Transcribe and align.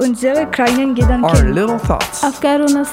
unsere 0.00 0.46
kleinen 0.50 0.94
Gedanken, 0.94 1.24
أفكارنا 2.24 2.84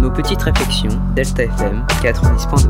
nos 0.00 0.10
petites 0.10 0.42
réflexions, 0.42 0.90
Delta 1.14 1.42
FM 1.42 1.84
90.2. 2.02 2.68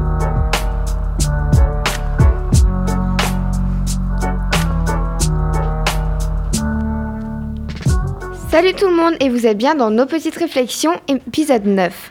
Salut 8.50 8.72
tout 8.74 8.88
le 8.88 8.96
monde 8.96 9.14
et 9.20 9.28
vous 9.28 9.46
êtes 9.46 9.58
bien 9.58 9.74
dans 9.74 9.90
Nos 9.90 10.06
Petites 10.06 10.36
Réflexions, 10.36 10.92
épisode 11.08 11.66
9. 11.66 12.10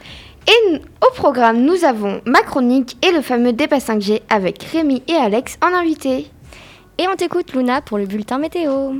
Programme, 1.15 1.61
nous 1.61 1.85
avons 1.85 2.21
ma 2.25 2.41
chronique 2.41 2.97
et 3.01 3.11
le 3.11 3.21
fameux 3.21 3.53
débat 3.53 3.77
5G 3.77 4.21
avec 4.29 4.61
Rémi 4.61 5.01
et 5.07 5.13
Alex 5.13 5.57
en 5.63 5.73
invité. 5.73 6.27
Et 6.97 7.07
on 7.07 7.15
t'écoute 7.15 7.53
Luna 7.53 7.79
pour 7.81 7.97
le 7.97 8.05
bulletin 8.05 8.37
météo. 8.37 8.95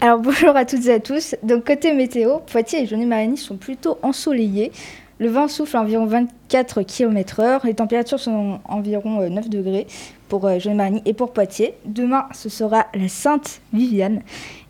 Alors 0.00 0.18
bonjour 0.18 0.56
à 0.56 0.64
toutes 0.64 0.86
et 0.86 0.94
à 0.94 1.00
tous. 1.00 1.36
Donc 1.44 1.66
côté 1.66 1.94
météo, 1.94 2.38
Poitiers 2.50 2.82
et 2.82 2.86
Jauny-Marigny 2.86 3.36
sont 3.36 3.56
plutôt 3.56 3.98
ensoleillés. 4.02 4.72
Le 5.20 5.28
vent 5.28 5.46
souffle 5.48 5.76
à 5.76 5.82
environ 5.82 6.06
24 6.06 6.82
km/h. 6.82 7.60
Les 7.64 7.74
températures 7.74 8.18
sont 8.18 8.58
environ 8.64 9.20
euh, 9.20 9.28
9 9.28 9.50
degrés 9.50 9.86
pour 10.28 10.46
euh, 10.46 10.58
Jauny-Marigny 10.58 11.02
et 11.04 11.12
pour 11.12 11.32
Poitiers. 11.32 11.74
Demain, 11.84 12.26
ce 12.32 12.48
sera 12.48 12.86
la 12.94 13.08
Sainte 13.08 13.60
Viviane. 13.74 14.22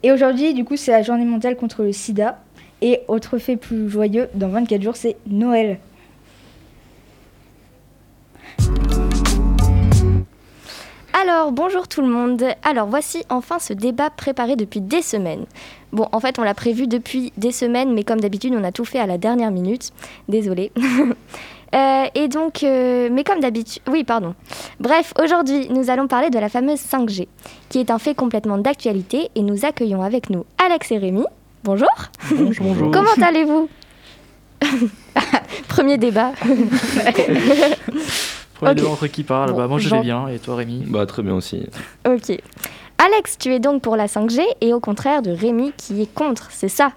Et 0.03 0.11
aujourd'hui, 0.11 0.53
du 0.53 0.65
coup, 0.65 0.77
c'est 0.77 0.91
la 0.91 1.03
journée 1.03 1.25
mondiale 1.25 1.57
contre 1.57 1.85
le 1.85 1.93
sida. 1.93 2.39
Et 2.83 3.01
autre 3.09 3.39
fait 3.39 3.57
plus 3.57 3.91
joyeux, 3.91 4.29
dans 4.35 4.49
24 4.49 4.83
jours, 4.83 4.97
c'est 4.97 5.17
Noël. 5.27 5.79
Alors, 11.13 11.53
bonjour 11.53 11.87
tout 11.87 12.01
le 12.01 12.09
monde. 12.09 12.43
Alors, 12.63 12.87
voici 12.87 13.25
enfin 13.29 13.59
ce 13.59 13.75
débat 13.75 14.09
préparé 14.09 14.57
depuis 14.57 14.81
des 14.81 15.03
semaines. 15.03 15.45
Bon, 15.93 16.09
en 16.13 16.21
fait, 16.21 16.39
on 16.39 16.43
l'a 16.43 16.55
prévu 16.55 16.87
depuis 16.87 17.33
des 17.37 17.53
semaines, 17.53 17.93
mais 17.93 18.05
comme 18.05 18.21
d'habitude, 18.21 18.55
on 18.57 18.65
a 18.65 18.73
tout 18.73 18.87
fait 18.87 18.99
à 18.99 19.07
la 19.07 19.19
dernière 19.19 19.51
minute. 19.51 19.91
Désolée. 20.29 20.73
Euh, 21.73 22.07
et 22.17 22.27
donc, 22.27 22.65
euh, 22.65 23.09
mais 23.13 23.23
comme 23.23 23.39
d'habitude, 23.39 23.81
oui, 23.89 24.03
pardon. 24.03 24.35
Bref, 24.81 25.15
aujourd'hui, 25.23 25.69
nous 25.71 25.89
allons 25.89 26.09
parler 26.09 26.29
de 26.29 26.37
la 26.37 26.49
fameuse 26.49 26.81
5G, 26.81 27.29
qui 27.69 27.79
est 27.79 27.93
un 27.93 28.01
fait 28.01 28.17
complètement 28.17 28.59
d'actualité, 28.59 29.31
et 29.37 29.43
nous 29.43 29.65
accueillons 29.65 30.03
avec 30.03 30.31
nous 30.31 30.45
Alex 30.59 30.91
et 30.91 30.99
Rémi. 30.99 31.23
Bonjour. 31.63 31.89
Bonjour, 32.31 32.67
bonjour. 32.67 32.91
Comment 32.91 33.27
allez-vous? 33.27 33.69
Premier 35.69 35.99
débat. 35.99 36.33
Premier 38.55 38.75
débat 38.75 38.89
entre 38.89 39.07
qui 39.09 39.25
parle? 39.25 39.51
Bon, 39.53 39.59
Bah 39.59 39.69
moi 39.69 39.79
je 39.79 39.91
vais 39.91 40.01
bien 40.01 40.29
et 40.29 40.39
toi 40.39 40.57
Rémi? 40.57 40.85
Bah 40.87 41.05
très 41.07 41.23
bien 41.23 41.35
aussi. 41.35 41.67
Ok. 42.07 42.33
Alex, 42.99 43.37
tu 43.39 43.53
es 43.55 43.61
donc 43.61 43.83
pour 43.83 43.97
la 43.97 44.07
5G 44.07 44.41
et 44.61 44.73
au 44.73 44.81
contraire 44.81 45.23
de 45.23 45.31
Rémi 45.31 45.73
qui 45.77 46.03
est 46.03 46.13
contre, 46.15 46.49
c'est 46.51 46.69
ça? 46.69 46.93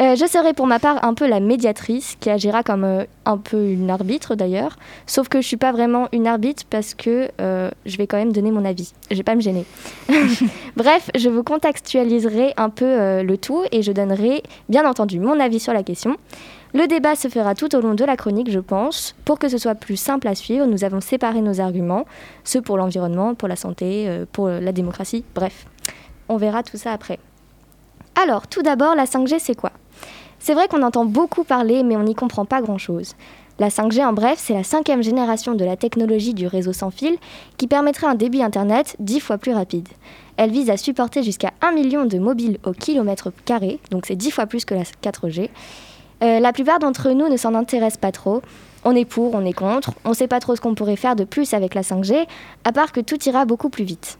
Euh, 0.00 0.16
je 0.16 0.26
serai 0.26 0.54
pour 0.54 0.66
ma 0.66 0.80
part 0.80 1.04
un 1.04 1.14
peu 1.14 1.28
la 1.28 1.38
médiatrice 1.38 2.16
qui 2.18 2.28
agira 2.28 2.64
comme 2.64 2.82
euh, 2.82 3.04
un 3.26 3.38
peu 3.38 3.68
une 3.68 3.90
arbitre 3.90 4.34
d'ailleurs, 4.34 4.76
sauf 5.06 5.28
que 5.28 5.40
je 5.40 5.46
suis 5.46 5.56
pas 5.56 5.70
vraiment 5.70 6.08
une 6.12 6.26
arbitre 6.26 6.64
parce 6.68 6.94
que 6.94 7.28
euh, 7.40 7.70
je 7.86 7.96
vais 7.96 8.08
quand 8.08 8.16
même 8.16 8.32
donner 8.32 8.50
mon 8.50 8.64
avis. 8.64 8.92
Je 9.12 9.16
vais 9.16 9.22
pas 9.22 9.36
me 9.36 9.40
gêner. 9.40 9.64
Bref, 10.76 11.10
je 11.16 11.28
vous 11.28 11.44
contextualiserai 11.44 12.54
un 12.56 12.70
peu 12.70 13.22
le 13.22 13.36
tout 13.36 13.62
et 13.70 13.82
je 13.82 13.92
donnerai 13.92 14.42
bien 14.68 14.88
entendu 14.88 15.20
mon 15.20 15.38
avis 15.38 15.60
sur 15.60 15.72
la 15.72 15.84
question. 15.84 16.16
Le 16.72 16.88
débat 16.88 17.14
se 17.14 17.28
fera 17.28 17.54
tout 17.54 17.76
au 17.76 17.80
long 17.80 17.94
de 17.94 18.04
la 18.04 18.16
chronique, 18.16 18.50
je 18.50 18.58
pense. 18.58 19.14
Pour 19.24 19.38
que 19.38 19.48
ce 19.48 19.58
soit 19.58 19.76
plus 19.76 19.96
simple 19.96 20.26
à 20.26 20.34
suivre, 20.34 20.66
nous 20.66 20.82
avons 20.82 21.00
séparé 21.00 21.40
nos 21.40 21.60
arguments, 21.60 22.04
ceux 22.42 22.60
pour 22.60 22.76
l'environnement, 22.76 23.36
pour 23.36 23.46
la 23.46 23.54
santé, 23.54 24.24
pour 24.32 24.48
la 24.48 24.72
démocratie, 24.72 25.24
bref. 25.36 25.66
On 26.28 26.36
verra 26.36 26.64
tout 26.64 26.76
ça 26.76 26.92
après. 26.92 27.20
Alors, 28.20 28.48
tout 28.48 28.62
d'abord, 28.62 28.96
la 28.96 29.04
5G, 29.04 29.38
c'est 29.38 29.54
quoi? 29.54 29.70
C'est 30.46 30.52
vrai 30.52 30.68
qu'on 30.68 30.82
entend 30.82 31.06
beaucoup 31.06 31.42
parler, 31.42 31.82
mais 31.82 31.96
on 31.96 32.02
n'y 32.02 32.14
comprend 32.14 32.44
pas 32.44 32.60
grand-chose. 32.60 33.14
La 33.58 33.70
5G, 33.70 34.04
en 34.04 34.12
bref, 34.12 34.34
c'est 34.36 34.52
la 34.52 34.62
cinquième 34.62 35.02
génération 35.02 35.54
de 35.54 35.64
la 35.64 35.74
technologie 35.74 36.34
du 36.34 36.46
réseau 36.46 36.74
sans 36.74 36.90
fil 36.90 37.16
qui 37.56 37.66
permettrait 37.66 38.08
un 38.08 38.14
débit 38.14 38.42
Internet 38.42 38.94
dix 38.98 39.20
fois 39.20 39.38
plus 39.38 39.54
rapide. 39.54 39.88
Elle 40.36 40.50
vise 40.50 40.68
à 40.68 40.76
supporter 40.76 41.22
jusqu'à 41.22 41.52
1 41.62 41.72
million 41.72 42.04
de 42.04 42.18
mobiles 42.18 42.58
au 42.66 42.72
kilomètre 42.72 43.32
carré, 43.46 43.78
donc 43.90 44.04
c'est 44.04 44.16
10 44.16 44.32
fois 44.32 44.44
plus 44.44 44.66
que 44.66 44.74
la 44.74 44.82
4G. 44.82 45.48
Euh, 46.22 46.40
la 46.40 46.52
plupart 46.52 46.78
d'entre 46.78 47.12
nous 47.12 47.30
ne 47.30 47.38
s'en 47.38 47.54
intéressent 47.54 47.96
pas 47.96 48.12
trop. 48.12 48.42
On 48.84 48.94
est 48.94 49.06
pour, 49.06 49.34
on 49.34 49.46
est 49.46 49.54
contre, 49.54 49.92
on 50.04 50.10
ne 50.10 50.14
sait 50.14 50.28
pas 50.28 50.40
trop 50.40 50.54
ce 50.56 50.60
qu'on 50.60 50.74
pourrait 50.74 50.96
faire 50.96 51.16
de 51.16 51.24
plus 51.24 51.54
avec 51.54 51.74
la 51.74 51.80
5G, 51.80 52.26
à 52.64 52.72
part 52.72 52.92
que 52.92 53.00
tout 53.00 53.18
ira 53.26 53.46
beaucoup 53.46 53.70
plus 53.70 53.84
vite. 53.84 54.18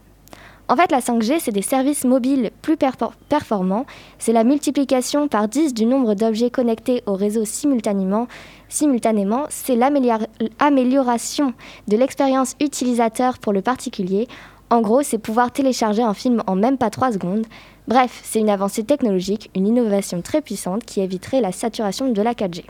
En 0.66 0.76
fait, 0.76 0.90
la 0.90 1.00
5G, 1.00 1.40
c'est 1.40 1.52
des 1.52 1.60
services 1.60 2.04
mobiles 2.04 2.50
plus 2.62 2.76
perfor- 2.76 3.12
performants, 3.28 3.84
c'est 4.18 4.32
la 4.32 4.44
multiplication 4.44 5.28
par 5.28 5.46
10 5.46 5.74
du 5.74 5.84
nombre 5.84 6.14
d'objets 6.14 6.48
connectés 6.50 7.02
au 7.04 7.12
réseau 7.14 7.44
simultanément, 7.44 8.28
simultanément 8.70 9.44
c'est 9.50 9.76
l'amélior- 9.76 10.26
l'amélioration 10.60 11.52
de 11.88 11.98
l'expérience 11.98 12.56
utilisateur 12.62 13.38
pour 13.38 13.52
le 13.52 13.60
particulier. 13.60 14.26
En 14.70 14.80
gros, 14.80 15.02
c'est 15.02 15.18
pouvoir 15.18 15.52
télécharger 15.52 16.02
un 16.02 16.14
film 16.14 16.42
en 16.46 16.56
même 16.56 16.78
pas 16.78 16.88
3 16.88 17.12
secondes. 17.12 17.46
Bref, 17.86 18.22
c'est 18.24 18.40
une 18.40 18.48
avancée 18.48 18.84
technologique, 18.84 19.50
une 19.54 19.66
innovation 19.66 20.22
très 20.22 20.40
puissante 20.40 20.84
qui 20.86 21.02
éviterait 21.02 21.42
la 21.42 21.52
saturation 21.52 22.10
de 22.10 22.22
la 22.22 22.32
4G. 22.32 22.64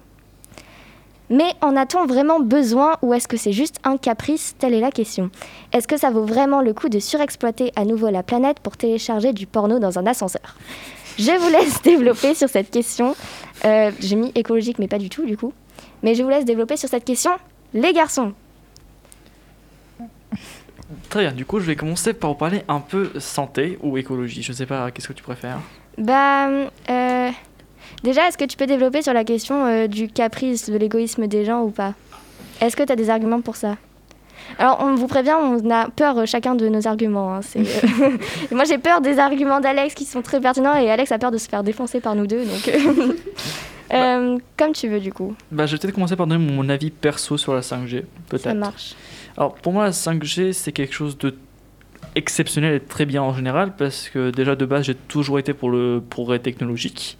Mais 1.30 1.52
en 1.62 1.74
a-t-on 1.76 2.06
vraiment 2.06 2.40
besoin 2.40 2.96
ou 3.02 3.14
est-ce 3.14 3.26
que 3.26 3.36
c'est 3.36 3.52
juste 3.52 3.78
un 3.84 3.96
caprice 3.96 4.54
Telle 4.58 4.74
est 4.74 4.80
la 4.80 4.90
question. 4.90 5.30
Est-ce 5.72 5.88
que 5.88 5.96
ça 5.96 6.10
vaut 6.10 6.24
vraiment 6.24 6.60
le 6.60 6.74
coup 6.74 6.88
de 6.88 6.98
surexploiter 6.98 7.72
à 7.76 7.84
nouveau 7.84 8.10
la 8.10 8.22
planète 8.22 8.60
pour 8.60 8.76
télécharger 8.76 9.32
du 9.32 9.46
porno 9.46 9.78
dans 9.78 9.98
un 9.98 10.06
ascenseur? 10.06 10.56
Je 11.18 11.32
vous 11.38 11.48
laisse 11.50 11.80
développer 11.82 12.34
sur 12.34 12.48
cette 12.48 12.70
question. 12.70 13.16
Euh, 13.64 13.90
J'ai 14.00 14.16
mis 14.16 14.32
écologique, 14.34 14.78
mais 14.78 14.88
pas 14.88 14.98
du 14.98 15.08
tout 15.08 15.24
du 15.24 15.36
coup. 15.36 15.52
Mais 16.02 16.14
je 16.14 16.22
vous 16.22 16.28
laisse 16.28 16.44
développer 16.44 16.76
sur 16.76 16.88
cette 16.88 17.04
question, 17.04 17.30
les 17.72 17.92
garçons. 17.94 18.34
Très 21.08 21.22
bien, 21.22 21.32
du 21.32 21.46
coup 21.46 21.60
je 21.60 21.64
vais 21.66 21.76
commencer 21.76 22.12
par 22.12 22.30
vous 22.30 22.36
parler 22.36 22.62
un 22.68 22.80
peu 22.80 23.10
santé 23.18 23.78
ou 23.82 23.96
écologie, 23.96 24.42
je 24.42 24.52
sais 24.52 24.66
pas, 24.66 24.90
qu'est-ce 24.90 25.08
que 25.08 25.12
tu 25.14 25.22
préfères? 25.22 25.58
Bah, 25.96 26.48
euh, 26.90 27.30
déjà, 28.02 28.28
est-ce 28.28 28.38
que 28.38 28.44
tu 28.44 28.56
peux 28.56 28.66
développer 28.66 29.02
sur 29.02 29.12
la 29.12 29.24
question 29.24 29.66
euh, 29.66 29.86
du 29.86 30.08
caprice, 30.08 30.70
de 30.70 30.76
l'égoïsme 30.76 31.26
des 31.26 31.44
gens 31.44 31.62
ou 31.62 31.70
pas? 31.70 31.94
Est-ce 32.60 32.76
que 32.76 32.82
tu 32.82 32.92
as 32.92 32.96
des 32.96 33.10
arguments 33.10 33.40
pour 33.40 33.56
ça? 33.56 33.76
Alors, 34.58 34.78
on 34.80 34.94
vous 34.94 35.06
prévient, 35.06 35.34
on 35.40 35.70
a 35.70 35.88
peur 35.88 36.18
euh, 36.18 36.26
chacun 36.26 36.54
de 36.54 36.68
nos 36.68 36.86
arguments. 36.86 37.34
hein, 37.36 37.40
euh, 37.56 37.62
Moi, 38.52 38.64
j'ai 38.64 38.78
peur 38.78 39.00
des 39.00 39.18
arguments 39.18 39.60
d'Alex 39.60 39.94
qui 39.94 40.04
sont 40.04 40.22
très 40.22 40.40
pertinents 40.40 40.76
et 40.76 40.90
Alex 40.90 41.10
a 41.12 41.18
peur 41.18 41.30
de 41.30 41.38
se 41.38 41.48
faire 41.48 41.62
défoncer 41.62 42.00
par 42.00 42.14
nous 42.14 42.26
deux. 42.26 42.44
Donc, 42.44 42.70
euh, 43.92 44.38
comme 44.56 44.72
tu 44.72 44.88
veux, 44.88 45.00
du 45.00 45.12
coup, 45.12 45.34
Bah 45.50 45.66
je 45.66 45.72
vais 45.72 45.78
peut-être 45.78 45.94
commencer 45.94 46.16
par 46.16 46.26
donner 46.26 46.44
mon 46.44 46.68
avis 46.68 46.90
perso 46.90 47.36
sur 47.36 47.54
la 47.54 47.60
5G, 47.60 48.00
ça 48.00 48.06
peut-être. 48.28 48.54
marche. 48.54 48.94
Alors 49.36 49.54
pour 49.54 49.72
moi 49.72 49.84
la 49.84 49.90
5G 49.90 50.52
c'est 50.52 50.70
quelque 50.70 50.94
chose 50.94 51.18
de 51.18 51.34
exceptionnel 52.14 52.74
et 52.74 52.80
très 52.80 53.06
bien 53.06 53.22
en 53.22 53.34
général 53.34 53.74
parce 53.76 54.08
que 54.08 54.30
déjà 54.30 54.56
de 54.56 54.64
base 54.64 54.86
j'ai 54.86 54.94
toujours 54.94 55.38
été 55.38 55.52
pour 55.52 55.70
le 55.70 56.02
progrès 56.08 56.38
technologique. 56.38 57.18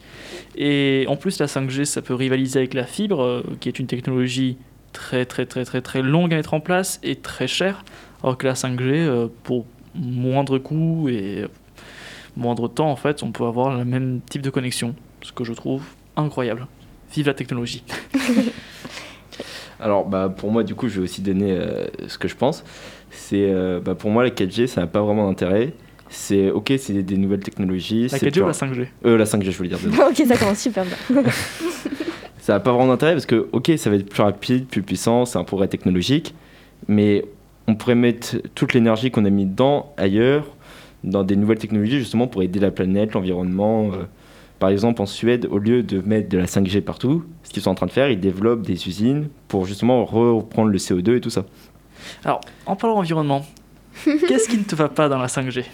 Et 0.56 1.04
en 1.08 1.16
plus 1.16 1.38
la 1.38 1.46
5G 1.46 1.84
ça 1.84 2.02
peut 2.02 2.14
rivaliser 2.14 2.58
avec 2.58 2.74
la 2.74 2.84
fibre 2.84 3.22
euh, 3.22 3.42
qui 3.60 3.68
est 3.68 3.78
une 3.78 3.86
technologie 3.86 4.56
très 4.92 5.24
très 5.24 5.46
très 5.46 5.64
très 5.64 5.80
très 5.80 6.02
longue 6.02 6.32
à 6.32 6.36
mettre 6.36 6.54
en 6.54 6.60
place 6.60 7.00
et 7.02 7.16
très 7.16 7.46
chère. 7.46 7.84
Alors 8.22 8.38
que 8.38 8.46
la 8.46 8.54
5G 8.54 8.80
euh, 8.82 9.28
pour 9.42 9.66
moindre 9.94 10.58
coût 10.58 11.08
et 11.08 11.44
moindre 12.36 12.68
temps 12.68 12.90
en 12.90 12.96
fait 12.96 13.22
on 13.22 13.30
peut 13.30 13.44
avoir 13.44 13.76
le 13.76 13.84
même 13.84 14.20
type 14.28 14.42
de 14.42 14.50
connexion 14.50 14.94
ce 15.22 15.32
que 15.32 15.44
je 15.44 15.52
trouve 15.52 15.82
incroyable. 16.16 16.66
Vive 17.12 17.26
la 17.26 17.34
technologie. 17.34 17.84
Alors 19.80 20.06
bah 20.06 20.32
pour 20.34 20.50
moi 20.50 20.62
du 20.62 20.74
coup 20.74 20.88
je 20.88 21.00
vais 21.00 21.04
aussi 21.04 21.20
donner 21.20 21.52
euh, 21.52 21.86
ce 22.08 22.18
que 22.18 22.28
je 22.28 22.36
pense. 22.36 22.64
C'est 23.14 23.48
euh, 23.50 23.80
bah, 23.80 23.94
pour 23.94 24.10
moi 24.10 24.22
la 24.24 24.30
4G 24.30 24.66
ça 24.66 24.82
n'a 24.82 24.86
pas 24.86 25.02
vraiment 25.02 25.26
d'intérêt. 25.28 25.72
C'est 26.08 26.50
ok 26.50 26.72
c'est 26.78 27.02
des 27.02 27.16
nouvelles 27.16 27.40
technologies. 27.40 28.02
la 28.02 28.18
c'est 28.18 28.26
4G 28.28 28.42
ou 28.42 28.46
la 28.46 28.52
5G 28.52 28.86
Euh, 29.04 29.16
la 29.16 29.24
5G 29.24 29.50
je 29.50 29.56
voulais 29.56 29.68
dire. 29.70 29.78
ok, 30.08 30.26
ça 30.26 30.36
commence 30.36 30.58
super 30.58 30.84
bien. 30.84 31.22
ça 32.38 32.54
n'a 32.54 32.60
pas 32.60 32.72
vraiment 32.72 32.88
d'intérêt 32.88 33.12
parce 33.12 33.26
que 33.26 33.48
ok 33.52 33.72
ça 33.76 33.90
va 33.90 33.96
être 33.96 34.08
plus 34.08 34.22
rapide, 34.22 34.66
plus 34.66 34.82
puissant, 34.82 35.24
c'est 35.24 35.38
un 35.38 35.44
progrès 35.44 35.68
technologique, 35.68 36.34
mais 36.88 37.24
on 37.66 37.74
pourrait 37.74 37.94
mettre 37.94 38.36
toute 38.54 38.74
l'énergie 38.74 39.10
qu'on 39.10 39.24
a 39.24 39.30
mis 39.30 39.46
dedans 39.46 39.92
ailleurs, 39.96 40.44
dans 41.02 41.24
des 41.24 41.36
nouvelles 41.36 41.58
technologies 41.58 41.98
justement 41.98 42.26
pour 42.26 42.42
aider 42.42 42.60
la 42.60 42.70
planète, 42.70 43.12
l'environnement. 43.14 43.90
euh. 43.92 44.04
Par 44.58 44.68
exemple, 44.70 45.02
en 45.02 45.06
Suède, 45.06 45.46
au 45.50 45.58
lieu 45.58 45.82
de 45.82 46.00
mettre 46.00 46.28
de 46.28 46.38
la 46.38 46.46
5G 46.46 46.80
partout, 46.80 47.24
ce 47.42 47.50
qu'ils 47.50 47.62
sont 47.62 47.70
en 47.70 47.74
train 47.74 47.86
de 47.86 47.90
faire, 47.90 48.08
ils 48.08 48.20
développent 48.20 48.62
des 48.62 48.88
usines 48.88 49.28
pour 49.48 49.66
justement 49.66 50.04
reprendre 50.04 50.68
le 50.68 50.78
CO2 50.78 51.16
et 51.16 51.20
tout 51.20 51.28
ça. 51.30 51.44
Alors, 52.24 52.40
en 52.66 52.76
parlant 52.76 52.96
environnement, 52.96 53.44
qu'est-ce 54.04 54.48
qui 54.48 54.58
ne 54.58 54.64
te 54.64 54.74
va 54.74 54.88
pas 54.88 55.08
dans 55.08 55.18
la 55.18 55.26
5G 55.26 55.64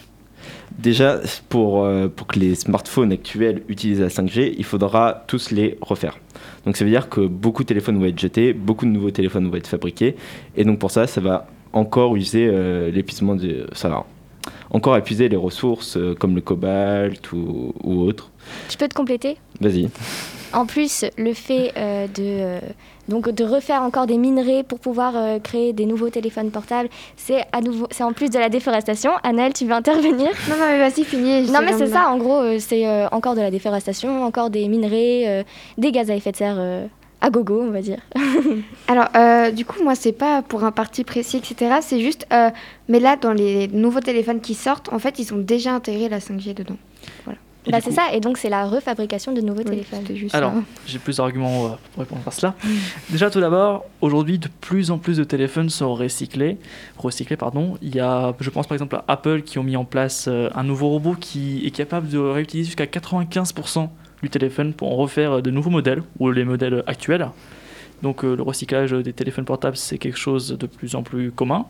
Déjà, 0.78 1.20
pour, 1.48 1.84
euh, 1.84 2.08
pour 2.08 2.26
que 2.26 2.38
les 2.38 2.54
smartphones 2.54 3.12
actuels 3.12 3.62
utilisent 3.68 4.00
la 4.00 4.08
5G, 4.08 4.54
il 4.56 4.64
faudra 4.64 5.24
tous 5.26 5.50
les 5.50 5.76
refaire. 5.80 6.18
Donc 6.64 6.76
ça 6.76 6.84
veut 6.84 6.90
dire 6.90 7.08
que 7.08 7.20
beaucoup 7.20 7.64
de 7.64 7.68
téléphones 7.68 7.98
vont 7.98 8.06
être 8.06 8.18
jetés, 8.18 8.52
beaucoup 8.52 8.86
de 8.86 8.90
nouveaux 8.90 9.10
téléphones 9.10 9.48
vont 9.50 9.56
être 9.56 9.66
fabriqués, 9.66 10.16
et 10.56 10.64
donc 10.64 10.78
pour 10.78 10.90
ça, 10.90 11.06
ça 11.06 11.20
va 11.20 11.46
encore 11.72 12.16
user 12.16 12.48
euh, 12.50 12.90
l'épuisement 12.90 13.34
de... 13.34 13.66
Ça 13.72 13.88
va 13.88 14.06
encore 14.70 14.96
épuiser 14.96 15.28
les 15.28 15.36
ressources 15.36 15.96
euh, 15.96 16.14
comme 16.14 16.34
le 16.34 16.40
cobalt 16.40 17.32
ou, 17.32 17.74
ou 17.82 18.00
autre. 18.02 18.30
Je 18.70 18.76
peux 18.76 18.88
te 18.88 18.94
compléter? 18.94 19.36
Vas-y. 19.60 19.90
En 20.52 20.66
plus, 20.66 21.04
le 21.16 21.32
fait 21.32 21.72
euh, 21.76 22.06
de, 22.06 22.12
euh, 22.18 22.60
donc 23.08 23.28
de 23.28 23.44
refaire 23.44 23.82
encore 23.82 24.06
des 24.06 24.18
minerais 24.18 24.62
pour 24.62 24.78
pouvoir 24.78 25.14
euh, 25.16 25.38
créer 25.38 25.72
des 25.72 25.86
nouveaux 25.86 26.10
téléphones 26.10 26.50
portables, 26.50 26.88
c'est 27.16 27.44
à 27.52 27.60
nouveau, 27.60 27.86
c'est 27.90 28.04
en 28.04 28.12
plus 28.12 28.30
de 28.30 28.38
la 28.38 28.48
déforestation. 28.48 29.12
Annelle, 29.22 29.52
tu 29.52 29.66
veux 29.66 29.72
intervenir? 29.72 30.30
Non, 30.48 30.56
non, 30.56 30.66
mais 30.68 30.78
vas-y, 30.78 31.04
finis. 31.04 31.50
Non, 31.50 31.60
mais 31.64 31.72
c'est 31.72 31.88
ça, 31.88 32.08
en 32.08 32.18
gros, 32.18 32.42
c'est 32.58 32.86
encore 33.12 33.34
de 33.34 33.40
la 33.40 33.50
déforestation, 33.50 34.24
encore 34.24 34.50
des 34.50 34.66
minerais, 34.68 35.44
des 35.78 35.92
gaz 35.92 36.10
à 36.10 36.14
effet 36.14 36.32
de 36.32 36.36
serre 36.36 36.88
à 37.20 37.30
gogo, 37.30 37.60
on 37.60 37.70
va 37.70 37.82
dire. 37.82 38.00
Alors, 38.88 39.08
euh, 39.16 39.50
du 39.50 39.64
coup, 39.64 39.82
moi, 39.82 39.94
c'est 39.94 40.12
pas 40.12 40.42
pour 40.42 40.64
un 40.64 40.72
parti 40.72 41.04
précis, 41.04 41.36
etc. 41.36 41.76
C'est 41.82 42.00
juste. 42.00 42.26
euh, 42.32 42.50
mais 42.88 43.00
là, 43.00 43.16
dans 43.16 43.32
les 43.32 43.68
nouveaux 43.68 44.00
téléphones 44.00 44.40
qui 44.40 44.54
sortent, 44.54 44.92
en 44.92 44.98
fait, 44.98 45.18
ils 45.18 45.32
ont 45.34 45.38
déjà 45.38 45.74
intégré 45.74 46.08
la 46.08 46.18
5G 46.18 46.54
dedans. 46.54 46.78
Et 47.28 47.34
bah, 47.68 47.78
c'est 47.82 47.90
coup- 47.90 47.96
ça, 47.96 48.12
et 48.14 48.20
donc 48.20 48.38
c'est 48.38 48.48
la 48.48 48.66
refabrication 48.66 49.32
de 49.32 49.40
nouveaux 49.40 49.58
Oui, 49.60 49.64
téléphones. 49.64 50.06
juste 50.14 50.34
Alors, 50.34 50.52
j'ai 50.86 50.98
plus 50.98 51.16
d'arguments 51.18 51.66
euh, 51.66 51.68
pour 51.92 52.00
répondre 52.02 52.22
à 52.26 52.30
cela. 52.30 52.54
Déjà, 53.10 53.30
tout 53.30 53.40
d'abord, 53.40 53.84
aujourd'hui, 54.00 54.38
de 54.38 54.48
plus 54.60 54.90
en 54.90 54.98
plus 54.98 55.16
de 55.18 55.24
téléphones 55.24 55.68
sont 55.70 55.94
recyclés. 55.94 56.56
recyclés 56.98 57.36
pardon. 57.36 57.76
Il 57.82 57.94
y 57.94 58.00
a, 58.00 58.34
je 58.40 58.50
pense 58.50 58.66
par 58.66 58.74
exemple 58.74 58.96
à 58.96 59.04
Apple 59.08 59.42
qui 59.42 59.58
ont 59.58 59.62
mis 59.62 59.76
en 59.76 59.84
place 59.84 60.26
euh, 60.28 60.48
un 60.54 60.62
nouveau 60.64 60.88
robot 60.88 61.14
qui 61.20 61.66
est 61.66 61.70
capable 61.70 62.08
de 62.08 62.18
réutiliser 62.18 62.66
jusqu'à 62.66 62.86
95% 62.86 63.88
du 64.22 64.30
téléphone 64.30 64.72
pour 64.74 64.92
en 64.92 64.96
refaire 64.96 65.32
euh, 65.38 65.40
de 65.42 65.50
nouveaux 65.50 65.70
modèles 65.70 66.02
ou 66.18 66.30
les 66.30 66.44
modèles 66.44 66.82
actuels. 66.86 67.28
Donc 68.02 68.24
euh, 68.24 68.34
le 68.36 68.42
recyclage 68.42 68.92
des 68.92 69.12
téléphones 69.12 69.44
portables, 69.44 69.76
c'est 69.76 69.98
quelque 69.98 70.18
chose 70.18 70.56
de 70.58 70.66
plus 70.66 70.94
en 70.94 71.02
plus 71.02 71.30
commun. 71.30 71.66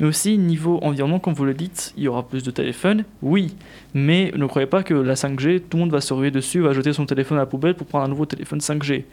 Mais 0.00 0.06
aussi, 0.06 0.38
niveau 0.38 0.80
environnement, 0.82 1.20
comme 1.20 1.34
vous 1.34 1.44
le 1.44 1.54
dites, 1.54 1.92
il 1.96 2.02
y 2.04 2.08
aura 2.08 2.26
plus 2.26 2.42
de 2.42 2.50
téléphones, 2.50 3.04
oui. 3.22 3.54
Mais 3.94 4.32
ne 4.36 4.44
croyez 4.46 4.66
pas 4.66 4.82
que 4.82 4.92
la 4.94 5.14
5G, 5.14 5.60
tout 5.60 5.76
le 5.76 5.82
monde 5.82 5.92
va 5.92 6.00
se 6.00 6.12
ruer 6.12 6.30
dessus, 6.32 6.60
va 6.60 6.72
jeter 6.72 6.92
son 6.92 7.06
téléphone 7.06 7.38
à 7.38 7.42
la 7.42 7.46
poubelle 7.46 7.74
pour 7.74 7.86
prendre 7.86 8.04
un 8.04 8.08
nouveau 8.08 8.26
téléphone 8.26 8.58
5G. 8.58 9.04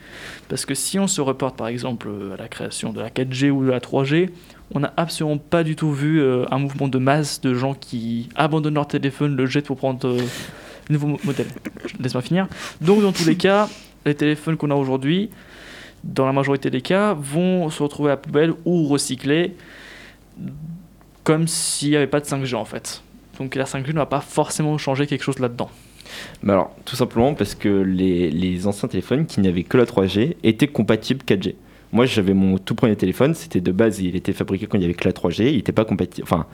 Parce 0.49 0.65
que 0.65 0.73
si 0.73 0.97
on 0.97 1.07
se 1.07 1.21
reporte 1.21 1.55
par 1.55 1.67
exemple 1.67 2.09
à 2.33 2.37
la 2.41 2.47
création 2.47 2.91
de 2.93 2.99
la 2.99 3.09
4G 3.09 3.51
ou 3.51 3.63
de 3.63 3.69
la 3.69 3.79
3G, 3.79 4.29
on 4.73 4.79
n'a 4.79 4.91
absolument 4.97 5.37
pas 5.37 5.63
du 5.63 5.75
tout 5.75 5.91
vu 5.91 6.19
euh, 6.21 6.45
un 6.49 6.57
mouvement 6.57 6.87
de 6.87 6.97
masse 6.97 7.41
de 7.41 7.53
gens 7.53 7.73
qui 7.75 8.29
abandonnent 8.35 8.73
leur 8.75 8.87
téléphone, 8.87 9.35
le 9.35 9.45
jettent 9.45 9.67
pour 9.67 9.77
prendre 9.77 10.07
euh, 10.07 10.17
un 10.89 10.93
nouveau 10.93 11.07
mo- 11.07 11.19
modèle. 11.25 11.47
Laisse-moi 11.99 12.21
finir. 12.23 12.47
Donc 12.79 13.01
dans 13.01 13.11
tous 13.11 13.25
les 13.27 13.35
cas, 13.35 13.69
les 14.05 14.15
téléphones 14.15 14.57
qu'on 14.57 14.71
a 14.71 14.75
aujourd'hui, 14.75 15.29
dans 16.03 16.25
la 16.25 16.31
majorité 16.33 16.71
des 16.71 16.81
cas, 16.81 17.13
vont 17.13 17.69
se 17.69 17.83
retrouver 17.83 18.09
à 18.09 18.13
la 18.13 18.17
poubelle 18.17 18.53
ou 18.65 18.87
recyclés 18.87 19.53
comme 21.23 21.47
s'il 21.47 21.89
n'y 21.89 21.95
avait 21.95 22.07
pas 22.07 22.19
de 22.19 22.25
5G 22.25 22.55
en 22.55 22.65
fait. 22.65 23.03
Donc 23.37 23.55
la 23.55 23.65
5G 23.65 23.89
ne 23.89 23.93
va 23.93 24.05
pas 24.05 24.21
forcément 24.21 24.77
changer 24.77 25.07
quelque 25.07 25.23
chose 25.23 25.39
là-dedans. 25.39 25.69
Mais 26.43 26.53
alors, 26.53 26.75
tout 26.85 26.95
simplement 26.95 27.33
parce 27.33 27.55
que 27.55 27.69
les, 27.69 28.29
les 28.29 28.67
anciens 28.67 28.89
téléphones 28.89 29.25
qui 29.25 29.39
n'avaient 29.39 29.63
que 29.63 29.77
la 29.77 29.85
3G 29.85 30.35
étaient 30.43 30.67
compatibles 30.67 31.23
4G. 31.25 31.55
Moi, 31.93 32.05
j'avais 32.05 32.33
mon 32.33 32.57
tout 32.57 32.73
premier 32.73 32.95
téléphone, 32.95 33.33
c'était 33.33 33.59
de 33.59 33.71
base, 33.71 33.99
il 33.99 34.15
était 34.15 34.31
fabriqué 34.31 34.65
quand 34.65 34.77
il 34.77 34.81
y 34.81 34.85
avait 34.85 34.93
que 34.93 35.05
la 35.05 35.11
3G, 35.11 35.49
il 35.49 35.57
n'était 35.57 35.73
pas 35.73 35.83
compatible. 35.83 36.25
Enfin, 36.25 36.45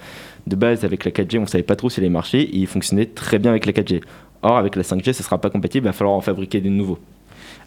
de 0.48 0.56
base, 0.56 0.84
avec 0.84 1.06
la 1.06 1.12
4G, 1.12 1.38
on 1.38 1.46
savait 1.46 1.64
pas 1.64 1.76
trop 1.76 1.92
s'il 1.92 2.04
allait 2.04 2.10
marcher, 2.10 2.42
et 2.42 2.58
il 2.58 2.66
fonctionnait 2.66 3.06
très 3.06 3.38
bien 3.38 3.52
avec 3.52 3.68
la 3.68 3.72
4G. 3.72 4.02
Or, 4.42 4.58
avec 4.58 4.76
la 4.76 4.82
5G, 4.82 5.14
ce 5.14 5.22
sera 5.22 5.40
pas 5.40 5.52
compatible, 5.52 5.86
il 5.86 5.90
va 5.90 5.94
falloir 5.94 6.16
en 6.16 6.22
fabriquer 6.22 6.60
des 6.60 6.72
nouveaux. 6.72 6.98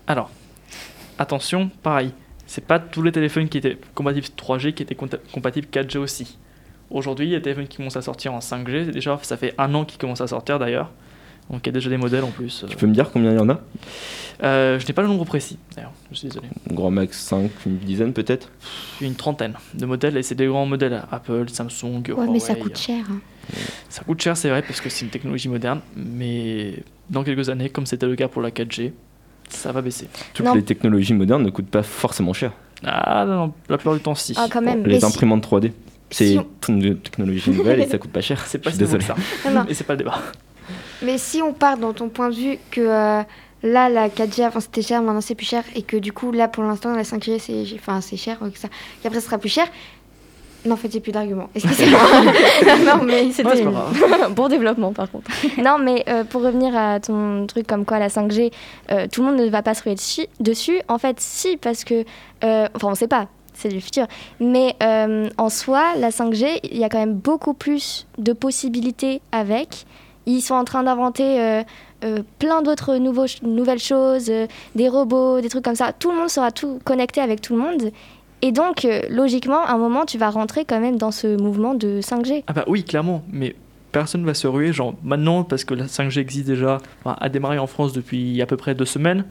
Alors, 0.09 0.31
attention, 1.17 1.71
pareil, 1.85 2.13
c'est 2.53 2.65
pas 2.65 2.81
tous 2.81 3.03
les 3.03 3.13
téléphones 3.13 3.49
qui 3.49 3.59
étaient 3.59 3.79
compatibles 3.95 4.27
3G 4.37 4.73
qui 4.75 4.83
étaient 4.83 4.97
compatibles 4.97 5.69
4G 5.73 5.99
aussi. 5.99 6.37
Aujourd'hui, 6.91 7.27
il 7.27 7.31
y 7.31 7.35
a 7.37 7.39
des 7.39 7.45
téléphones 7.45 7.69
qui 7.69 7.77
commencent 7.77 7.97
à 7.97 8.03
sortir 8.03 8.35
en 8.35 8.41
5G, 8.41 8.87
c'est 8.87 8.91
déjà 8.91 9.17
ça 9.23 9.37
fait 9.37 9.55
un 9.57 9.73
an 9.75 9.85
qu'ils 9.85 9.99
commencent 9.99 10.21
à 10.21 10.27
sortir 10.27 10.59
d'ailleurs. 10.59 10.91
Donc 11.49 11.65
il 11.65 11.69
y 11.69 11.71
a 11.71 11.73
déjà 11.73 11.89
des 11.91 11.97
modèles 11.97 12.25
en 12.25 12.31
plus. 12.33 12.65
euh. 12.65 12.67
Tu 12.67 12.77
peux 12.77 12.89
me 12.89 12.93
dire 12.93 13.09
combien 13.13 13.31
il 13.31 13.37
y 13.37 13.41
en 13.41 13.49
a? 13.51 13.61
Euh, 14.43 14.81
je 14.81 14.87
n'ai 14.89 14.93
pas 14.93 15.03
le 15.03 15.09
nombre 15.09 15.25
précis 15.25 15.59
d'ailleurs, 15.77 15.93
je 16.11 16.17
suis 16.17 16.27
désolé. 16.29 16.49
Grand 16.73 16.91
max 16.91 17.21
5, 17.21 17.51
une 17.67 17.79
dizaine 17.79 18.13
peut-être? 18.13 18.51
Une 19.01 19.15
trentaine 19.15 19.55
de 19.75 19.87
modèles 19.87 20.17
et 20.17 20.25
c'est 20.25 20.35
des 20.35 20.47
grands 20.47 20.67
modèles 20.67 21.03
Apple, 21.13 21.45
Samsung, 21.51 22.03
Ouais, 22.17 22.27
mais 22.29 22.41
ça 22.41 22.57
coûte 22.57 22.77
cher. 22.79 23.05
hein. 23.11 23.21
Ça 23.89 24.03
coûte 24.03 24.21
cher, 24.21 24.37
c'est 24.37 24.49
vrai, 24.49 24.63
parce 24.63 24.81
que 24.81 24.89
c'est 24.89 25.05
une 25.05 25.11
technologie 25.13 25.49
moderne, 25.49 25.81
mais 25.95 26.83
dans 27.11 27.23
quelques 27.23 27.49
années, 27.49 27.69
comme 27.71 27.87
c'était 27.87 28.07
le 28.07 28.17
cas 28.17 28.27
pour 28.29 28.43
la 28.43 28.51
4G, 28.51 28.93
ça 29.51 29.73
va 29.73 29.83
baisser. 29.83 30.09
Toutes 30.35 30.47
Non. 30.47 30.55
les 30.55 30.63
technologies 30.63 31.15
modernes 31.15 31.43
ne 31.43 31.51
coûtent 31.51 31.69
pas 31.71 31.83
forcément 31.83 32.33
cher. 32.33 32.53
Ah 32.85 33.25
non, 33.27 33.35
non, 33.47 33.53
la 33.69 33.77
plupart 33.77 33.95
du 33.95 34.01
temps, 34.01 34.15
si. 34.15 34.35
Ah, 34.37 34.47
quand 34.51 34.63
même. 34.63 34.85
Les 34.87 34.97
Mais 34.97 35.05
imprimantes 35.05 35.43
3D, 35.47 35.73
c'est 36.11 36.27
si 36.29 36.39
on- 36.39 36.47
une 36.73 36.97
technologie 36.99 37.51
nouvelle 37.51 37.81
et 37.81 37.87
ça 37.87 37.99
coûte 37.99 38.11
pas 38.13 38.21
cher. 38.23 38.43
C'est 38.47 38.59
pas 38.59 38.71
si 38.73 38.79
désolé. 38.79 39.05
ça. 39.05 39.15
Non, 39.47 39.51
non. 39.61 39.65
Et 39.69 39.75
c'est 39.75 39.85
pas 39.85 39.93
le 39.95 39.99
débat. 39.99 40.19
Mais 41.03 41.19
si 41.19 41.43
on 41.43 41.53
part 41.53 41.77
dans 41.79 41.93
ton 41.93 42.09
point 42.09 42.31
de 42.31 42.35
vue 42.35 42.59
que 42.71 42.81
euh, 42.81 43.23
là, 43.63 43.89
la 43.89 44.09
4G, 44.09 44.43
avant 44.45 44.61
c'était 44.61 44.83
cher, 44.83 45.03
maintenant 45.03 45.21
c'est 45.21 45.35
plus 45.35 45.47
cher, 45.47 45.65
et 45.75 45.83
que 45.83 45.97
du 45.97 46.13
coup, 46.13 46.31
là 46.33 46.49
pour 46.49 46.63
l'instant, 46.65 46.95
la 46.95 47.03
5G, 47.03 47.39
c'est 47.39 47.65
enfin, 47.75 48.01
c'est 48.01 48.17
cher, 48.17 48.39
que 48.39 48.59
ça, 48.59 48.69
qu'après 49.03 49.21
ce 49.21 49.27
sera 49.27 49.39
plus 49.39 49.49
cher. 49.51 49.67
Non, 50.65 50.75
en 50.75 50.77
fait, 50.77 50.93
j'ai 50.93 51.01
plus 51.01 51.13
d'arguments. 51.13 51.49
Excusez-moi. 51.55 52.01
non, 52.87 53.03
mais 53.05 53.31
C'était 53.33 53.65
bon 54.31 54.49
développement 54.49 54.93
par 54.93 55.11
contre. 55.11 55.31
non, 55.59 55.79
mais 55.79 56.05
euh, 56.09 56.25
pour 56.25 56.43
revenir 56.43 56.77
à 56.77 57.01
ton 57.01 57.47
truc 57.47 57.67
comme 57.67 57.85
quoi 57.85 57.99
la 57.99 58.09
5G, 58.09 58.53
euh, 58.91 59.07
tout 59.11 59.23
le 59.23 59.29
monde 59.31 59.41
ne 59.41 59.49
va 59.49 59.63
pas 59.63 59.75
se 59.75 59.83
ruer 59.83 59.95
dessus. 60.41 60.81
En 60.89 60.99
fait, 60.99 61.17
si, 61.21 61.57
parce 61.57 61.85
que. 61.85 62.05
euh, 62.45 62.69
enfin, 62.75 62.89
on 62.89 62.95
sait 62.95 63.09
pas, 63.09 63.29
c'est 63.55 63.69
du 63.69 63.81
futur. 63.81 64.07
Mais 64.39 64.77
en 65.39 65.49
soi, 65.49 65.95
la 65.99 66.11
5G, 66.11 66.61
il 66.65 66.79
y 66.79 66.85
a 66.85 66.89
quand 66.89 66.99
même 67.01 67.15
beaucoup 67.15 67.55
plus 67.55 68.07
de 68.19 68.33
possibilités 68.33 69.21
avec. 69.33 69.87
Ils 70.27 70.43
sont 70.43 70.55
en 70.55 70.65
train 70.65 70.83
d'inventer. 70.83 71.41
euh, 72.05 72.23
plein 72.39 72.63
d'autres 72.63 72.97
nouvelles 72.97 73.79
choses, 73.79 74.31
euh, 74.31 74.47
des 74.75 74.89
robots, 74.89 75.41
des 75.43 75.51
trucs 75.51 75.65
comme 75.65 75.75
ça. 75.75 75.93
Tout 75.93 76.11
le 76.11 76.17
monde 76.17 76.31
sera 76.31 76.51
tout 76.51 76.79
connecté 76.85 77.21
avec 77.21 77.43
tout 77.43 77.55
le 77.55 77.61
monde. 77.61 77.91
Et 78.43 78.53
donc, 78.53 78.85
euh, 78.85 79.03
logiquement, 79.11 79.63
à 79.65 79.73
un 79.73 79.79
moment, 79.79 80.05
tu 80.07 80.17
vas 80.19 80.31
rentrer 80.31 80.65
quand 80.65 80.81
même 80.81 80.97
dans 80.97 81.11
ce 81.11 81.37
mouvement 81.41 81.75
de 81.75 82.01
5G. 82.01 82.45
Ah 82.47 82.53
bah 82.53 82.65
oui, 82.67 82.85
clairement, 82.85 83.23
mais 83.31 83.55
personne 83.93 84.25
va 84.25 84.35
se 84.35 84.47
ruer, 84.47 84.73
genre 84.73 84.95
maintenant, 85.03 85.43
parce 85.45 85.65
que 85.65 85.75
la 85.75 85.87
5G 85.87 86.19
existe 86.21 86.47
déjà, 86.47 86.79
enfin, 87.05 87.17
a 87.21 87.29
démarré 87.29 87.59
en 87.59 87.67
France 87.67 87.93
depuis 87.93 88.41
à 88.41 88.47
peu 88.47 88.57
près 88.57 88.75
deux 88.75 88.85
semaines. 88.87 89.25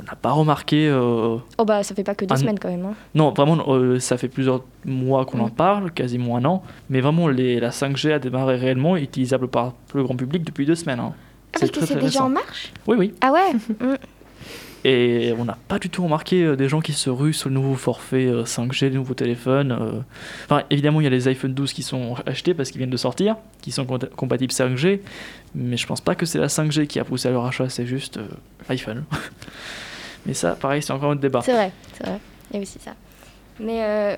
On 0.00 0.02
n'a 0.04 0.14
pas 0.14 0.30
remarqué. 0.30 0.86
euh, 0.88 1.38
Oh 1.58 1.64
bah 1.64 1.82
ça 1.82 1.92
fait 1.94 2.04
pas 2.04 2.14
que 2.14 2.24
deux 2.24 2.36
semaines 2.36 2.58
quand 2.60 2.68
même. 2.68 2.84
hein. 2.86 2.94
Non, 3.16 3.32
vraiment, 3.32 3.56
euh, 3.68 3.98
ça 3.98 4.16
fait 4.16 4.28
plusieurs 4.28 4.62
mois 4.84 5.24
qu'on 5.24 5.40
en 5.40 5.46
Mm. 5.46 5.50
parle, 5.50 5.90
quasiment 5.90 6.36
un 6.36 6.44
an. 6.44 6.62
Mais 6.88 7.00
vraiment, 7.00 7.26
les, 7.26 7.58
la 7.58 7.70
5G 7.70 8.12
a 8.12 8.18
démarré 8.20 8.54
réellement, 8.56 8.96
utilisable 8.96 9.48
par 9.48 9.72
le 9.94 10.04
grand 10.04 10.14
public 10.14 10.44
depuis 10.44 10.66
deux 10.66 10.76
semaines. 10.76 11.00
hein. 11.00 11.14
Ah, 11.54 11.58
parce 11.60 11.72
que 11.72 11.84
c'est 11.84 11.96
déjà 11.96 12.22
en 12.22 12.28
marche? 12.28 12.72
Oui, 12.86 12.96
oui. 12.98 13.14
Ah 13.22 13.32
ouais? 13.32 13.52
Mm. 13.80 13.96
Et 14.84 15.34
on 15.36 15.44
n'a 15.44 15.58
pas 15.66 15.78
du 15.80 15.90
tout 15.90 16.04
remarqué 16.04 16.42
euh, 16.44 16.54
des 16.56 16.68
gens 16.68 16.80
qui 16.80 16.92
se 16.92 17.10
ruent 17.10 17.32
sur 17.34 17.48
le 17.48 17.54
nouveau 17.56 17.74
forfait 17.74 18.26
euh, 18.26 18.44
5G, 18.44 18.88
les 18.90 18.94
nouveaux 18.96 19.14
téléphones. 19.14 19.72
euh. 19.72 20.00
Enfin, 20.44 20.62
évidemment, 20.70 21.00
il 21.00 21.04
y 21.04 21.06
a 21.08 21.10
les 21.10 21.26
iPhone 21.28 21.52
12 21.52 21.72
qui 21.72 21.82
sont 21.82 22.14
achetés 22.26 22.54
parce 22.54 22.70
qu'ils 22.70 22.78
viennent 22.78 22.88
de 22.90 22.96
sortir, 22.96 23.36
qui 23.60 23.72
sont 23.72 23.84
compa- 23.84 24.08
compatibles 24.08 24.52
5G. 24.52 25.00
Mais 25.54 25.76
je 25.76 25.86
pense 25.86 26.00
pas 26.00 26.14
que 26.14 26.26
c'est 26.26 26.38
la 26.38 26.46
5G 26.46 26.86
qui 26.86 27.00
a 27.00 27.04
poussé 27.04 27.28
à 27.28 27.32
leur 27.32 27.44
achat, 27.44 27.68
c'est 27.68 27.86
juste 27.86 28.18
euh, 28.18 28.26
iPhone. 28.68 29.04
mais 30.26 30.34
ça, 30.34 30.52
pareil, 30.54 30.80
c'est 30.82 30.92
encore 30.92 31.08
un 31.10 31.12
autre 31.14 31.20
débat. 31.22 31.40
C'est 31.42 31.52
vrai, 31.54 31.72
c'est 31.94 32.04
vrai. 32.06 32.18
Il 32.52 32.56
y 32.56 32.58
a 32.60 32.62
aussi 32.62 32.78
ça. 32.78 32.92
Mais 33.60 33.82
euh, 33.82 34.16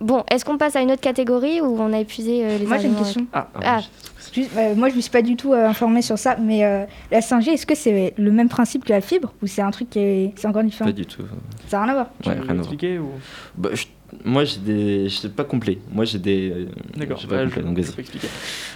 bon, 0.00 0.24
est-ce 0.30 0.44
qu'on 0.44 0.58
passe 0.58 0.76
à 0.76 0.80
une 0.82 0.90
autre 0.90 1.00
catégorie 1.00 1.60
où 1.60 1.78
on 1.80 1.92
a 1.92 1.98
épuisé 2.00 2.44
euh, 2.44 2.58
les 2.58 2.66
Moi, 2.66 2.78
j'ai 2.78 2.88
une 2.88 2.96
question. 2.96 3.26
Ah, 3.32 3.48
Ah. 3.64 3.80
Juste, 4.32 4.50
euh, 4.56 4.74
moi, 4.74 4.88
je 4.90 4.96
me 4.96 5.00
suis 5.00 5.10
pas 5.10 5.22
du 5.22 5.36
tout 5.36 5.52
euh, 5.54 5.68
informée 5.68 6.02
sur 6.02 6.18
ça, 6.18 6.36
mais 6.36 6.64
euh, 6.64 6.84
la 7.10 7.20
5G, 7.20 7.50
est-ce 7.52 7.64
que 7.64 7.74
c'est 7.74 8.12
le 8.18 8.30
même 8.32 8.48
principe 8.48 8.84
que 8.84 8.92
la 8.92 9.00
fibre 9.00 9.32
ou 9.42 9.46
c'est 9.46 9.62
un 9.62 9.70
truc 9.70 9.88
qui 9.90 9.98
est, 10.00 10.32
c'est 10.36 10.46
encore 10.48 10.62
différent? 10.64 10.90
Pas 10.90 10.92
du 10.92 11.06
tout. 11.06 11.22
Ça 11.68 11.78
n'a 11.78 11.84
rien 11.84 11.92
à 11.92 11.94
voir. 11.94 12.06
tu 12.22 12.28
Ouais, 12.28 12.36
rien 12.40 12.58
expliquer 12.58 12.98
ou... 12.98 13.10
Bah, 13.56 13.70
je- 13.72 13.86
Moi, 14.24 14.44
j'ai 14.44 14.58
des. 14.58 15.08
Je 15.08 15.14
sais 15.16 15.28
pas 15.30 15.44
complet. 15.44 15.78
Moi, 15.90 16.04
j'ai 16.04 16.18
des. 16.18 16.50
euh, 16.50 16.66
D'accord, 16.96 17.20
complet, 17.20 17.46
je, 17.54 17.60
donc 17.60 17.76
je 17.78 17.82
vas-y. 17.82 17.92
peux 17.94 18.00
expliquer. 18.00 18.28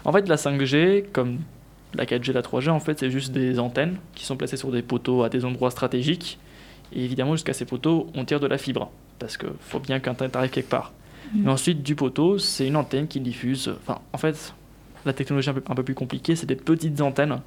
En 0.05 0.12
fait, 0.12 0.29
la 0.29 0.37
5G, 0.37 1.05
comme 1.12 1.39
la 1.95 2.05
4G, 2.07 2.33
la 2.33 2.43
3G, 2.43 2.71
en 2.71 2.81
fait, 2.81 2.99
c'est 3.00 3.11
juste 3.11 3.33
des 3.33 3.59
antennes 3.59 3.97
qui 4.15 4.25
sont 4.25 4.37
placées 4.37 4.57
sur 4.57 4.71
des 4.71 4.83
poteaux 4.83 5.25
à 5.25 5.29
des 5.29 5.45
endroits 5.45 5.71
stratégiques. 5.71 6.39
Et 6.95 7.05
évidemment, 7.05 7.33
jusqu'à 7.35 7.53
ces 7.53 7.65
poteaux, 7.65 8.07
on 8.15 8.25
tire 8.25 8.41
de 8.41 8.47
la 8.47 8.57
fibre, 8.59 8.91
parce 9.19 9.37
qu'il 9.37 9.49
faut 9.61 9.79
bien 9.81 10.00
qu'Internet 10.00 10.35
arrive 10.37 10.50
quelque 10.50 10.71
part. 10.71 10.93
Mais 11.34 11.50
ensuite, 11.50 11.82
du 11.82 11.94
poteau, 11.94 12.38
c'est 12.38 12.66
une 12.66 12.76
antenne 12.76 13.06
qui 13.06 13.20
diffuse. 13.20 13.72
Enfin, 13.82 14.00
en 14.12 14.18
fait, 14.18 14.52
la 15.06 15.12
technologie 15.12 15.50
un 15.50 15.54
peu, 15.54 15.62
un 15.68 15.75
peu 15.75 15.82
plus 15.82 15.94
compliquée, 15.94 16.34
c'est 16.37 16.46
des 16.46 16.56
petites 16.56 17.00
antennes 17.00 17.40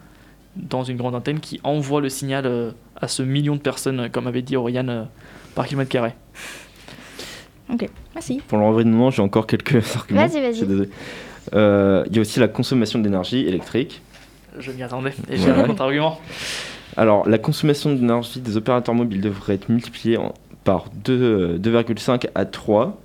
dans 0.55 0.83
une 0.83 0.97
grande 0.97 1.15
antenne 1.15 1.39
qui 1.39 1.59
envoient 1.63 1.99
le 2.01 2.09
signal 2.09 2.45
euh, 2.45 2.71
à 2.95 3.07
ce 3.07 3.23
million 3.23 3.55
de 3.55 3.61
personnes, 3.61 4.09
comme 4.11 4.27
avait 4.27 4.41
dit 4.43 4.55
Oriane, 4.55 4.89
euh, 4.89 5.03
par 5.55 5.67
kilomètre 5.67 5.89
carré. 5.91 6.13
Merci. 8.13 8.41
Pour 8.47 8.57
le 8.59 8.63
renvoi 8.65 8.83
de 8.83 8.89
moment, 8.89 9.09
j'ai 9.09 9.21
encore 9.21 9.47
quelques 9.47 9.75
arguments. 9.95 10.27
Vas-y, 10.27 10.41
vas-y. 10.41 10.51
Je 10.53 10.57
suis 10.57 10.67
désolé. 10.67 10.89
Euh, 11.53 12.03
Il 12.09 12.15
y 12.15 12.19
a 12.19 12.21
aussi 12.21 12.39
la 12.39 12.47
consommation 12.47 12.99
d'énergie 12.99 13.39
électrique. 13.39 14.01
Je 14.59 14.71
m'y 14.71 14.83
attendais. 14.83 15.13
Et 15.29 15.37
j'ai 15.37 15.49
un 15.49 15.63
contre-argument. 15.63 16.19
Alors, 16.95 17.27
la 17.27 17.39
consommation 17.39 17.91
d'énergie 17.93 18.39
des 18.39 18.55
opérateurs 18.57 18.93
mobiles 18.93 19.21
devrait 19.21 19.55
être 19.55 19.69
multipliée 19.69 20.17
en- 20.17 20.33
par 20.63 20.85
deux- 21.03 21.57
2,5 21.57 22.27
à 22.35 22.45
3. 22.45 23.01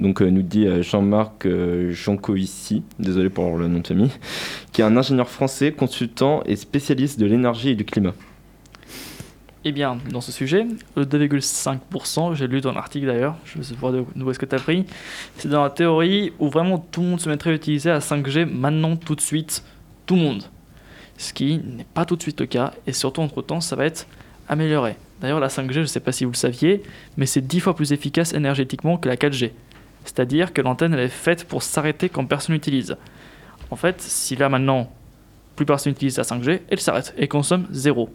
Donc, 0.00 0.22
euh, 0.22 0.30
nous 0.30 0.42
dit 0.42 0.66
euh, 0.66 0.82
Jean-Marc 0.82 1.46
euh, 1.46 1.92
Jancovici, 1.92 2.82
désolé 2.98 3.30
pour 3.30 3.56
le 3.56 3.68
nom 3.68 3.80
de 3.80 3.86
famille, 3.86 4.10
qui 4.72 4.80
est 4.80 4.84
un 4.84 4.96
ingénieur 4.96 5.28
français, 5.28 5.72
consultant 5.72 6.42
et 6.46 6.56
spécialiste 6.56 7.18
de 7.18 7.26
l'énergie 7.26 7.70
et 7.70 7.74
du 7.74 7.84
climat. 7.84 8.12
Eh 9.64 9.70
bien, 9.70 9.98
dans 10.10 10.20
ce 10.20 10.32
sujet, 10.32 10.66
le 10.96 11.04
2,5%, 11.04 12.34
j'ai 12.34 12.48
lu 12.48 12.60
dans 12.60 12.72
l'article 12.72 13.06
d'ailleurs, 13.06 13.36
je 13.44 13.58
vais 13.58 13.76
voir 13.76 13.92
de 13.92 14.04
d'où 14.16 14.28
est-ce 14.28 14.38
que 14.38 14.46
tu 14.46 14.56
as 14.56 14.58
pris, 14.58 14.86
c'est 15.36 15.48
dans 15.48 15.62
la 15.62 15.70
théorie 15.70 16.32
où 16.40 16.48
vraiment 16.48 16.78
tout 16.78 17.00
le 17.00 17.08
monde 17.08 17.20
se 17.20 17.28
mettrait 17.28 17.50
à 17.50 17.54
utiliser 17.54 17.90
la 17.90 18.00
5G 18.00 18.44
maintenant, 18.44 18.96
tout 18.96 19.14
de 19.14 19.20
suite, 19.20 19.62
tout 20.04 20.16
le 20.16 20.22
monde. 20.22 20.42
Ce 21.16 21.32
qui 21.32 21.58
n'est 21.58 21.86
pas 21.94 22.04
tout 22.04 22.16
de 22.16 22.22
suite 22.22 22.40
le 22.40 22.46
cas, 22.46 22.72
et 22.88 22.92
surtout 22.92 23.20
entre-temps, 23.20 23.60
ça 23.60 23.76
va 23.76 23.84
être 23.84 24.08
amélioré. 24.48 24.96
D'ailleurs, 25.20 25.38
la 25.38 25.46
5G, 25.46 25.72
je 25.72 25.80
ne 25.80 25.86
sais 25.86 26.00
pas 26.00 26.10
si 26.10 26.24
vous 26.24 26.32
le 26.32 26.36
saviez, 26.36 26.82
mais 27.16 27.26
c'est 27.26 27.46
10 27.46 27.60
fois 27.60 27.76
plus 27.76 27.92
efficace 27.92 28.34
énergétiquement 28.34 28.96
que 28.96 29.08
la 29.08 29.14
4G. 29.14 29.52
C'est-à-dire 30.04 30.52
que 30.52 30.60
l'antenne, 30.62 30.94
elle 30.94 31.00
est 31.00 31.08
faite 31.08 31.44
pour 31.44 31.62
s'arrêter 31.62 32.08
quand 32.08 32.24
personne 32.24 32.54
n'utilise. 32.54 32.96
En 33.70 33.76
fait, 33.76 34.00
si 34.00 34.36
là 34.36 34.48
maintenant, 34.48 34.90
plus 35.56 35.64
personne 35.66 35.92
n'utilise 35.92 36.16
la 36.18 36.24
5G, 36.24 36.60
elle 36.68 36.80
s'arrête 36.80 37.14
et 37.16 37.28
consomme 37.28 37.66
zéro. 37.70 38.08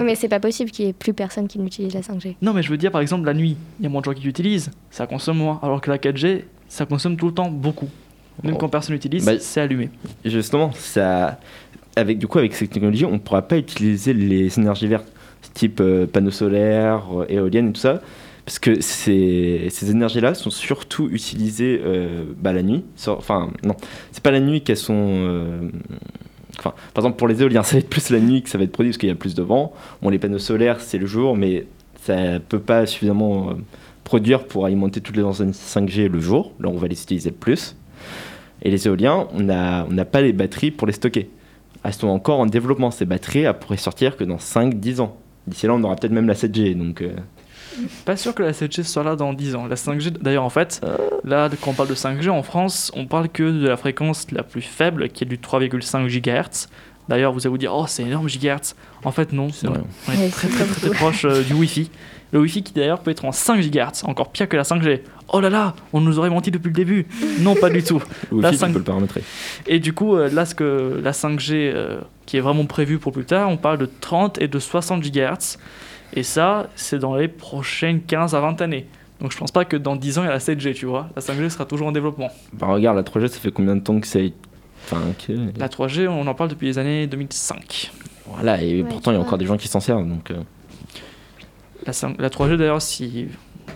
Mais 0.00 0.14
c'est 0.14 0.28
pas 0.28 0.40
possible 0.40 0.70
qu'il 0.70 0.86
y 0.86 0.88
ait 0.88 0.92
plus 0.92 1.12
personne 1.14 1.46
qui 1.46 1.58
n'utilise 1.58 1.94
la 1.94 2.00
5G. 2.00 2.36
Non, 2.42 2.52
mais 2.52 2.62
je 2.62 2.70
veux 2.70 2.76
dire, 2.76 2.90
par 2.90 3.00
exemple, 3.00 3.26
la 3.26 3.34
nuit, 3.34 3.56
il 3.78 3.82
y 3.82 3.86
a 3.86 3.88
moins 3.88 4.00
de 4.00 4.06
gens 4.06 4.12
qui 4.14 4.22
l'utilisent, 4.22 4.70
ça 4.90 5.06
consomme 5.06 5.38
moins. 5.38 5.60
Alors 5.62 5.80
que 5.80 5.90
la 5.90 5.98
4G, 5.98 6.44
ça 6.68 6.86
consomme 6.86 7.16
tout 7.16 7.26
le 7.26 7.34
temps 7.34 7.50
beaucoup. 7.50 7.88
Même 8.42 8.54
Oh. 8.54 8.58
quand 8.58 8.68
personne 8.68 8.94
l'utilise, 8.94 9.24
Bah, 9.24 9.38
c'est 9.38 9.60
allumé. 9.60 9.90
Et 10.24 10.30
justement, 10.30 10.72
ça, 10.72 11.38
avec, 11.94 12.18
du 12.18 12.26
coup, 12.26 12.38
avec 12.38 12.54
cette 12.54 12.70
technologie, 12.70 13.04
on 13.04 13.12
ne 13.12 13.18
pourra 13.18 13.42
pas 13.42 13.56
utiliser 13.58 14.12
les 14.12 14.58
énergies 14.58 14.88
vertes, 14.88 15.06
type 15.52 15.80
euh, 15.80 16.06
panneaux 16.06 16.32
solaires, 16.32 17.04
euh, 17.20 17.26
éoliennes 17.28 17.68
et 17.68 17.72
tout 17.72 17.80
ça, 17.80 18.00
parce 18.44 18.58
que 18.58 18.80
ces, 18.80 19.90
énergies-là 19.90 20.34
sont 20.34 20.50
surtout 20.50 21.08
utilisées 21.10 21.80
euh, 21.82 22.24
bah, 22.38 22.52
la 22.52 22.62
nuit. 22.62 22.84
Enfin, 23.06 23.50
non, 23.62 23.74
c'est 24.12 24.22
pas 24.22 24.30
la 24.30 24.40
nuit 24.40 24.62
qu'elles 24.62 24.76
sont. 24.76 24.94
euh, 24.96 25.70
par 26.62 26.74
exemple, 26.96 27.16
pour 27.16 27.26
les 27.26 27.40
éoliens, 27.42 27.62
ça 27.64 27.76
va 27.76 27.78
être 27.78 27.88
plus 27.88 28.10
la 28.10 28.20
nuit 28.20 28.42
que 28.42 28.50
ça 28.50 28.58
va 28.58 28.64
être 28.64 28.72
produit 28.72 28.90
parce 28.90 28.98
qu'il 28.98 29.08
y 29.08 29.12
a 29.12 29.14
plus 29.14 29.34
de 29.34 29.42
vent. 29.42 29.72
Bon, 30.02 30.10
les 30.10 30.18
panneaux 30.18 30.38
solaires, 30.38 30.80
c'est 30.80 30.98
le 30.98 31.06
jour, 31.06 31.36
mais 31.36 31.66
ça 32.02 32.38
peut 32.38 32.60
pas 32.60 32.84
suffisamment 32.84 33.50
euh, 33.50 33.54
produire 34.04 34.44
pour 34.46 34.66
alimenter 34.66 35.00
toutes 35.00 35.16
les 35.16 35.24
enseignes 35.24 35.52
5G 35.52 36.08
le 36.08 36.20
jour. 36.20 36.52
Là, 36.60 36.68
on 36.68 36.76
va 36.76 36.86
les 36.86 37.00
utiliser 37.00 37.30
le 37.30 37.36
plus. 37.36 37.76
Et 38.60 38.70
les 38.70 38.86
éoliens, 38.86 39.26
on 39.32 39.40
n'a 39.40 40.04
pas 40.04 40.20
les 40.20 40.34
batteries 40.34 40.70
pour 40.70 40.86
les 40.86 40.92
stocker. 40.92 41.30
Elles 41.82 41.92
sont 41.94 42.08
encore 42.08 42.40
en 42.40 42.46
développement. 42.46 42.90
Ces 42.90 43.06
batteries, 43.06 43.40
elles 43.40 43.58
pourraient 43.58 43.76
sortir 43.78 44.16
que 44.16 44.24
dans 44.24 44.36
5-10 44.36 45.00
ans. 45.00 45.16
D'ici 45.46 45.66
là, 45.66 45.74
on 45.74 45.82
aura 45.82 45.96
peut-être 45.96 46.12
même 46.12 46.26
la 46.26 46.34
7G. 46.34 46.74
Donc, 46.74 47.02
Pas 48.04 48.16
sûr 48.16 48.34
que 48.34 48.42
la 48.42 48.52
7G 48.52 48.82
soit 48.84 49.02
là 49.04 49.16
dans 49.16 49.32
10 49.32 49.54
ans. 49.56 49.66
La 49.66 49.76
5G, 49.76 50.10
d'ailleurs, 50.20 50.44
en 50.44 50.50
fait, 50.50 50.80
là, 51.24 51.48
quand 51.60 51.70
on 51.70 51.74
parle 51.74 51.88
de 51.88 51.94
5G 51.94 52.30
en 52.30 52.42
France, 52.42 52.90
on 52.94 53.06
parle 53.06 53.28
que 53.28 53.42
de 53.42 53.66
la 53.68 53.76
fréquence 53.76 54.26
la 54.32 54.42
plus 54.42 54.62
faible, 54.62 55.08
qui 55.08 55.24
est 55.24 55.26
du 55.26 55.38
3,5 55.38 56.06
GHz. 56.08 56.68
D'ailleurs, 57.08 57.32
vous 57.32 57.40
allez 57.40 57.50
vous 57.50 57.58
dire, 57.58 57.74
oh, 57.74 57.84
c'est 57.86 58.02
énorme 58.02 58.28
GHz. 58.28 58.74
En 59.04 59.10
fait, 59.10 59.32
non, 59.32 59.50
c'est 59.50 59.66
vrai. 59.66 59.80
On 60.08 60.12
est 60.12 60.16
Ouais, 60.16 60.28
très, 60.30 60.48
très, 60.48 60.64
très, 60.64 60.80
très 60.88 60.90
proche 60.96 61.26
euh, 61.26 61.42
du 61.42 61.52
Wi-Fi. 61.52 61.90
Le 62.32 62.40
Wi-Fi 62.40 62.62
qui, 62.62 62.72
d'ailleurs, 62.72 63.00
peut 63.00 63.10
être 63.10 63.24
en 63.26 63.32
5 63.32 63.60
GHz, 63.60 64.04
encore 64.04 64.30
pire 64.30 64.48
que 64.48 64.56
la 64.56 64.62
5G. 64.62 65.00
Oh 65.28 65.40
là 65.40 65.50
là, 65.50 65.74
on 65.92 66.00
nous 66.00 66.18
aurait 66.18 66.30
menti 66.30 66.50
depuis 66.50 66.68
le 66.68 66.74
début. 66.74 67.06
Non, 67.40 67.54
pas 67.56 67.68
du 67.68 67.82
tout. 67.82 68.02
Le 68.32 68.40
La 68.40 68.50
Wi-Fi, 68.50 68.58
tu 68.58 68.64
5G. 68.64 68.72
peux 68.72 68.78
le 68.78 68.84
paramétrer. 68.84 69.22
Et 69.66 69.80
du 69.80 69.92
coup, 69.92 70.16
euh, 70.16 70.30
là, 70.30 70.46
ce 70.46 70.54
que 70.54 70.98
la 71.02 71.12
5G 71.12 71.52
euh, 71.52 72.00
qui 72.24 72.38
est 72.38 72.40
vraiment 72.40 72.64
prévue 72.64 72.98
pour 72.98 73.12
plus 73.12 73.24
tard, 73.26 73.50
on 73.50 73.58
parle 73.58 73.76
de 73.78 73.88
30 74.00 74.40
et 74.40 74.48
de 74.48 74.58
60 74.58 75.02
GHz. 75.02 75.58
Et 76.14 76.22
ça, 76.22 76.68
c'est 76.76 76.98
dans 76.98 77.16
les 77.16 77.28
prochaines 77.28 78.00
15 78.02 78.34
à 78.34 78.40
20 78.40 78.60
années. 78.62 78.86
Donc 79.20 79.32
je 79.32 79.36
pense 79.38 79.50
pas 79.50 79.64
que 79.64 79.76
dans 79.76 79.96
10 79.96 80.18
ans, 80.18 80.22
il 80.22 80.26
y 80.26 80.28
a 80.28 80.32
la 80.32 80.38
7G, 80.38 80.74
tu 80.74 80.86
vois. 80.86 81.08
La 81.16 81.22
5G 81.22 81.48
sera 81.50 81.64
toujours 81.64 81.88
en 81.88 81.92
développement. 81.92 82.30
Bah, 82.52 82.66
regarde, 82.68 82.96
la 82.96 83.02
3G, 83.02 83.28
ça 83.28 83.38
fait 83.40 83.50
combien 83.52 83.74
de 83.76 83.80
temps 83.80 83.98
que 84.00 84.06
ça. 84.06 84.20
Enfin, 84.84 85.00
que- 85.26 85.58
La 85.58 85.68
3G, 85.68 86.06
on 86.08 86.26
en 86.26 86.34
parle 86.34 86.50
depuis 86.50 86.66
les 86.66 86.78
années 86.78 87.06
2005. 87.06 87.90
Voilà, 88.26 88.62
et 88.62 88.82
Ouais, 88.82 88.88
pourtant, 88.88 89.10
il 89.10 89.14
y 89.14 89.16
a 89.16 89.20
encore 89.20 89.38
des 89.38 89.46
gens 89.46 89.56
qui 89.56 89.68
s'en 89.68 89.80
servent. 89.80 90.06
Donc, 90.08 90.30
euh, 90.30 90.36
La, 91.86 91.92
5 91.92 92.16
la 92.20 92.28
3G, 92.30 92.56
d'ailleurs, 92.56 92.82
si 92.82 93.26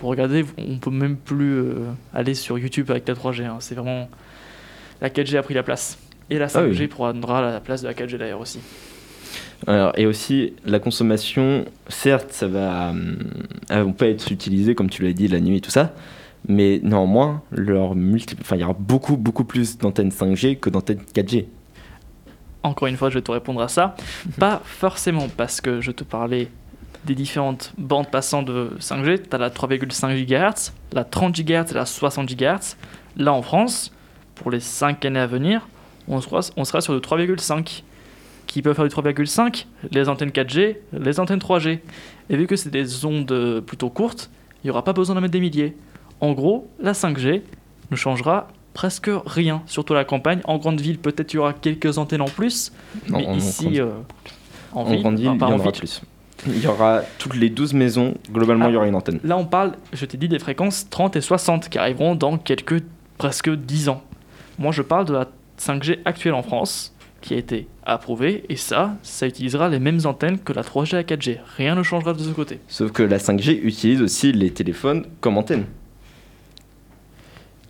vous 0.01 0.09
regardez, 0.09 0.45
on 0.59 0.79
peut 0.79 0.91
même 0.91 1.17
plus 1.17 1.55
euh, 1.59 1.75
aller 2.15 2.35
sur 2.35 2.59
YouTube 2.59 2.91
avec 2.91 3.07
la 3.09 3.15
3G. 3.15 3.45
hein. 3.47 3.57
C'est 3.61 3.75
vraiment. 3.75 4.09
La 5.01 5.09
4G 5.11 5.37
a 5.39 5.43
pris 5.43 5.55
la 5.55 5.63
place. 5.63 5.99
Et 6.31 6.39
la 6.39 6.49
5G 6.49 6.59
Ah 6.77 6.81
oui. 6.83 6.87
prendra 6.89 7.41
la 7.43 7.61
place 7.61 7.83
de 7.83 7.89
la 7.89 7.95
4G 7.95 8.19
d'ailleurs 8.19 8.41
aussi. 8.41 8.61
Alors, 9.67 9.93
et 9.97 10.07
aussi, 10.07 10.55
la 10.65 10.79
consommation, 10.79 11.65
certes, 11.89 12.33
ça 12.33 12.47
va. 12.47 12.93
elles 13.69 13.83
vont 13.83 13.93
pas 13.93 14.07
être 14.07 14.31
utilisées, 14.31 14.75
comme 14.75 14.89
tu 14.89 15.03
l'as 15.03 15.13
dit, 15.13 15.29
la 15.29 15.41
nuit 15.41 15.57
et 15.57 15.61
tout 15.61 15.71
ça. 15.71 15.95
Mais 16.47 16.81
néanmoins, 16.83 17.43
leur 17.51 17.95
multi... 17.95 18.37
enfin, 18.41 18.57
il 18.57 18.61
y 18.61 18.65
aura 18.65 18.77
beaucoup, 18.79 19.17
beaucoup 19.17 19.45
plus 19.45 19.77
d'antennes 19.79 20.11
5G 20.11 20.59
que 20.59 20.71
d'antennes 20.71 21.01
4G. 21.15 21.47
Encore 22.63 22.89
une 22.89 22.97
fois, 22.97 23.11
je 23.11 23.15
vais 23.15 23.23
te 23.23 23.31
répondre 23.31 23.61
à 23.61 23.69
ça. 23.69 23.97
Pas 24.39 24.63
forcément 24.65 25.29
parce 25.37 25.61
que 25.61 25.81
je 25.81 25.91
te 25.91 26.05
parlais 26.05 26.49
des 27.05 27.15
différentes 27.15 27.73
bandes 27.79 28.11
passant 28.11 28.43
de 28.43 28.71
5G. 28.81 29.23
Tu 29.29 29.35
as 29.35 29.39
la 29.39 29.51
3,5 29.51 30.25
GHz, 30.25 30.73
la 30.93 31.05
30 31.05 31.35
GHz 31.35 31.71
et 31.73 31.75
la 31.75 31.87
60 31.87 32.29
GHz. 32.29 32.77
Là, 33.17 33.33
en 33.33 33.43
France, 33.43 33.93
pour 34.37 34.51
les 34.51 34.61
5 34.61 35.05
années 35.05 35.21
à 35.21 35.27
venir, 35.27 35.69
on 36.07 36.21
sera, 36.21 36.41
on 36.57 36.65
sera 36.65 36.81
sur 36.81 36.93
le 36.93 37.01
3,5. 37.01 37.83
Qui 38.49 38.63
peut 38.63 38.75
faire 38.75 38.85
du 38.89 38.91
3,5 38.95 39.67
Les 39.93 40.09
antennes 40.09 40.31
4G, 40.31 40.77
les 40.93 41.21
antennes 41.21 41.39
3G. 41.39 41.79
Et 42.31 42.37
vu 42.37 42.47
que 42.49 42.57
c'est 42.57 42.71
des 42.71 43.05
ondes 43.05 43.31
euh, 43.31 43.61
plutôt 43.61 43.91
courtes, 43.91 44.31
il 44.65 44.67
n'y 44.67 44.71
aura 44.71 44.83
pas 44.83 44.93
besoin 44.93 45.15
d'en 45.15 45.21
mettre 45.21 45.33
des 45.33 45.41
milliers. 45.41 45.77
En 46.21 46.33
gros, 46.33 46.69
la 46.81 46.93
5G 46.93 47.43
ne 47.91 47.97
changera 47.97 48.49
presque 48.75 49.11
rien, 49.27 49.63
surtout 49.67 49.93
à 49.93 49.97
la 49.97 50.05
campagne. 50.05 50.41
En 50.45 50.59
grande 50.59 50.81
ville, 50.81 50.99
peut-être 50.99 51.33
il 51.33 51.37
y 51.37 51.39
aura 51.39 51.53
quelques 51.53 51.99
antennes 51.99 52.23
en 52.23 52.27
plus, 52.29 52.73
Non, 53.09 53.19
mais 53.19 53.27
en- 53.27 53.35
ici, 53.37 53.81
euh, 53.81 53.91
en, 54.73 54.81
en 54.81 54.85
ville, 54.85 55.01
grande 55.03 55.19
ville, 55.19 55.29
enfin, 55.29 55.37
il 55.47 55.51
y 55.51 55.53
en 55.53 55.57
en 55.57 55.59
aura 55.61 55.71
ville. 55.71 55.79
plus. 55.79 56.03
Il 56.47 56.63
y 56.63 56.67
aura 56.67 57.03
toutes 57.19 57.35
les 57.37 57.51
12 57.51 57.75
maisons, 57.75 58.15
globalement, 58.33 58.65
Ah. 58.67 58.71
il 58.71 58.75
y 58.75 58.77
aura 58.77 58.87
une 58.89 58.95
antenne. 58.95 59.21
Là, 59.25 59.37
on 59.37 59.45
parle, 59.45 59.75
je 59.93 60.05
t'ai 60.07 60.17
dit, 60.17 60.29
des 60.29 60.39
fréquences 60.39 60.89
30 60.89 61.17
et 61.17 61.21
60 61.21 61.69
qui 61.69 61.77
arriveront 61.79 62.15
dans 62.15 62.39
quelques 62.39 62.83
presque 63.19 63.51
10 63.51 63.89
ans. 63.91 64.03
Moi, 64.59 64.73
je 64.73 64.83
parle 64.83 65.05
de 65.05 65.13
la 65.13 65.27
5G 65.59 65.99
actuelle 66.05 66.35
en 66.35 66.43
France 66.43 66.95
qui 67.21 67.35
a 67.35 67.37
été 67.37 67.67
approuvée 67.85 68.45
et 68.49 68.57
ça, 68.57 68.97
ça 69.03 69.27
utilisera 69.27 69.69
les 69.69 69.79
mêmes 69.79 70.01
antennes 70.05 70.39
que 70.39 70.53
la 70.53 70.63
3G 70.63 70.93
et 70.93 70.97
la 70.97 71.03
4G. 71.03 71.39
Rien 71.57 71.75
ne 71.75 71.83
changera 71.83 72.13
de 72.13 72.23
ce 72.23 72.31
côté. 72.31 72.61
Sauf 72.69 72.93
que 72.93 73.03
la 73.03 73.19
5G 73.19 73.61
utilise 73.63 74.03
aussi 74.03 74.33
les 74.33 74.51
téléphones 74.51 75.05
comme 75.21 75.37
antenne. 75.37 75.67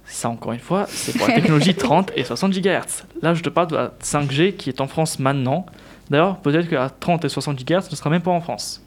Ça, 0.04 0.30
encore 0.30 0.52
une 0.52 0.58
fois, 0.58 0.86
c'est 0.88 1.16
pour 1.16 1.28
la 1.28 1.34
technologie 1.34 1.74
30 1.76 2.12
et 2.16 2.24
60 2.24 2.52
GHz. 2.52 3.04
Là, 3.22 3.34
je 3.34 3.42
te 3.42 3.48
parle 3.48 3.68
de 3.68 3.76
la 3.76 3.94
5G 4.02 4.56
qui 4.56 4.70
est 4.70 4.80
en 4.80 4.86
France 4.86 5.18
maintenant. 5.18 5.66
D'ailleurs, 6.10 6.38
peut-être 6.38 6.68
que 6.68 6.74
la 6.74 6.88
30 6.90 7.24
et 7.24 7.28
60 7.28 7.64
GHz 7.64 7.90
ne 7.90 7.96
sera 7.96 8.10
même 8.10 8.22
pas 8.22 8.30
en 8.30 8.40
France. 8.40 8.82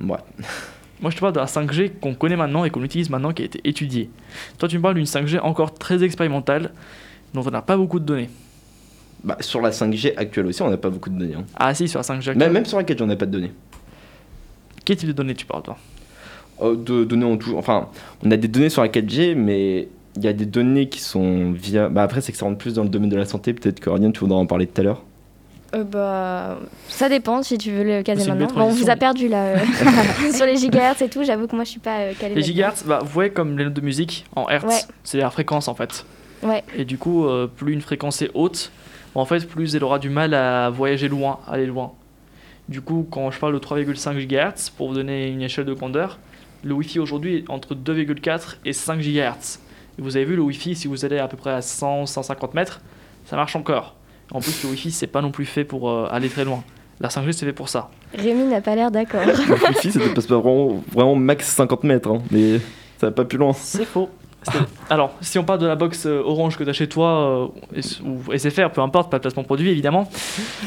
Ouais. 0.00 0.18
Moi, 1.00 1.10
je 1.10 1.16
te 1.16 1.20
parle 1.20 1.32
de 1.32 1.40
la 1.40 1.46
5G 1.46 1.98
qu'on 1.98 2.14
connaît 2.14 2.36
maintenant 2.36 2.64
et 2.64 2.70
qu'on 2.70 2.82
utilise 2.82 3.10
maintenant, 3.10 3.32
qui 3.32 3.42
a 3.42 3.44
été 3.46 3.60
étudiée. 3.64 4.10
Toi, 4.58 4.68
tu 4.68 4.76
me 4.76 4.82
parles 4.82 4.94
d'une 4.94 5.04
5G 5.04 5.40
encore 5.40 5.74
très 5.74 6.02
expérimentale, 6.02 6.72
dont 7.34 7.42
on 7.46 7.50
n'a 7.50 7.62
pas 7.62 7.76
beaucoup 7.76 7.98
de 7.98 8.04
données. 8.04 8.30
Bah, 9.26 9.36
sur 9.40 9.60
la 9.60 9.70
5G 9.70 10.16
actuelle 10.16 10.46
aussi, 10.46 10.62
on 10.62 10.70
n'a 10.70 10.76
pas 10.78 10.88
beaucoup 10.88 11.10
de 11.10 11.18
données. 11.18 11.34
hein. 11.34 11.44
Ah 11.56 11.74
si, 11.74 11.88
sur 11.88 11.98
la 11.98 12.04
5G 12.04 12.16
actuelle. 12.18 12.38
Même, 12.38 12.52
même 12.52 12.64
sur 12.64 12.78
la 12.78 12.84
4G, 12.84 13.02
on 13.02 13.06
n'a 13.06 13.16
pas 13.16 13.26
de 13.26 13.32
données. 13.32 13.52
Quel 14.84 14.96
type 14.96 15.08
de 15.08 15.12
données 15.12 15.34
tu 15.34 15.46
parles, 15.46 15.62
toi? 15.64 15.76
Euh, 16.62 16.76
de 16.76 17.04
données 17.04 17.24
en 17.26 17.36
tout. 17.36 17.56
Enfin, 17.58 17.88
on 18.24 18.30
a 18.30 18.36
des 18.36 18.48
données 18.48 18.70
sur 18.70 18.82
la 18.82 18.88
4G, 18.88 19.34
mais 19.34 19.88
il 20.16 20.22
y 20.24 20.28
a 20.28 20.32
des 20.32 20.46
données 20.46 20.88
qui 20.88 21.00
sont 21.00 21.50
via. 21.52 21.88
Bah, 21.88 22.02
après, 22.04 22.20
c'est 22.20 22.32
que 22.32 22.38
ça 22.38 22.46
rentre 22.46 22.58
plus 22.58 22.74
dans 22.74 22.84
le 22.84 22.88
domaine 22.88 23.10
de 23.10 23.16
la 23.16 23.24
santé. 23.26 23.52
Peut-être 23.52 23.80
que 23.80 23.90
Oriane, 23.90 24.12
tu 24.12 24.20
voudras 24.20 24.38
en 24.38 24.46
parler 24.46 24.66
tout 24.66 24.80
à 24.80 24.84
l'heure. 24.84 25.02
Euh, 25.74 25.82
bah, 25.82 26.58
ça 26.88 27.08
dépend 27.08 27.42
si 27.42 27.58
tu 27.58 27.72
veux 27.72 27.82
le 27.82 28.02
caser 28.04 28.22
C'est 28.22 28.28
une 28.28 28.36
maintenant. 28.38 28.54
belle 28.54 28.64
Bon, 28.68 28.70
on 28.70 28.74
vous 28.84 28.88
a 28.88 28.94
perdu 28.94 29.26
là 29.26 29.46
euh, 29.56 29.58
sur 30.32 30.46
les 30.46 30.56
gigahertz 30.56 31.02
et 31.02 31.08
tout. 31.08 31.24
J'avoue 31.24 31.48
que 31.48 31.56
moi 31.56 31.64
je 31.64 31.70
suis 31.70 31.80
pas 31.80 31.98
euh, 31.98 32.12
calée. 32.14 32.36
Les 32.36 32.40
là-dedans. 32.40 32.46
gigahertz, 32.46 32.84
bah, 32.84 33.00
vous 33.02 33.08
voyez 33.10 33.30
comme 33.30 33.58
les 33.58 33.64
notes 33.64 33.74
de 33.74 33.80
musique 33.80 34.24
en 34.36 34.48
hertz, 34.48 34.64
Ouais. 34.64 34.94
c'est 35.02 35.18
la 35.18 35.28
fréquence 35.30 35.66
en 35.66 35.74
fait. 35.74 36.06
Ouais. 36.44 36.62
Et 36.78 36.84
du 36.84 36.96
coup, 36.98 37.26
euh, 37.26 37.48
plus 37.48 37.72
une 37.72 37.80
fréquence 37.80 38.22
est 38.22 38.30
haute, 38.34 38.70
en 39.20 39.24
fait, 39.24 39.46
plus 39.48 39.74
elle 39.74 39.84
aura 39.84 39.98
du 39.98 40.10
mal 40.10 40.34
à 40.34 40.70
voyager 40.70 41.08
loin, 41.08 41.40
aller 41.48 41.66
loin. 41.66 41.92
Du 42.68 42.80
coup, 42.80 43.06
quand 43.10 43.30
je 43.30 43.38
parle 43.38 43.54
de 43.54 43.58
3,5 43.58 44.26
GHz, 44.26 44.70
pour 44.76 44.88
vous 44.88 44.94
donner 44.94 45.28
une 45.28 45.40
échelle 45.40 45.64
de 45.64 45.72
grandeur, 45.72 46.18
le 46.64 46.74
Wi-Fi 46.74 46.98
aujourd'hui 46.98 47.36
est 47.36 47.50
entre 47.50 47.74
2,4 47.74 48.56
et 48.64 48.72
5 48.72 49.00
GHz. 49.00 49.60
Et 49.98 50.02
vous 50.02 50.16
avez 50.16 50.26
vu, 50.26 50.36
le 50.36 50.42
Wi-Fi, 50.42 50.74
si 50.74 50.88
vous 50.88 51.04
allez 51.04 51.18
à 51.18 51.28
peu 51.28 51.36
près 51.36 51.52
à 51.52 51.60
100-150 51.60 52.54
mètres, 52.54 52.80
ça 53.24 53.36
marche 53.36 53.56
encore. 53.56 53.94
En 54.32 54.40
plus, 54.40 54.62
le 54.64 54.70
Wi-Fi, 54.70 54.90
c'est 54.90 55.06
pas 55.06 55.22
non 55.22 55.30
plus 55.30 55.46
fait 55.46 55.64
pour 55.64 55.88
euh, 55.88 56.08
aller 56.10 56.28
très 56.28 56.44
loin. 56.44 56.64
La 57.00 57.08
5G, 57.08 57.32
c'est 57.32 57.46
fait 57.46 57.52
pour 57.52 57.68
ça. 57.68 57.90
Rémi 58.14 58.44
n'a 58.44 58.60
pas 58.60 58.74
l'air 58.74 58.90
d'accord. 58.90 59.20
Le 59.24 59.32
Wi-Fi, 59.32 59.90
vraiment, 59.90 60.82
vraiment 60.92 61.14
max 61.14 61.46
50 61.54 61.84
mètres, 61.84 62.10
hein, 62.10 62.22
mais 62.30 62.58
ça 62.98 63.06
va 63.06 63.12
pas 63.12 63.24
plus 63.24 63.38
loin. 63.38 63.52
C'est 63.52 63.84
faux. 63.84 64.10
Alors, 64.90 65.14
si 65.20 65.38
on 65.38 65.44
parle 65.44 65.58
de 65.58 65.66
la 65.66 65.76
box 65.76 66.06
euh, 66.06 66.22
Orange 66.24 66.56
que 66.56 66.64
tu 66.64 66.70
as 66.70 66.72
chez 66.72 66.88
toi, 66.88 67.52
euh, 67.76 67.80
ou 68.04 68.32
SFR, 68.36 68.70
peu 68.70 68.80
importe, 68.80 69.10
pas 69.10 69.18
de 69.18 69.22
placement 69.22 69.42
produit 69.44 69.70
évidemment, 69.70 70.08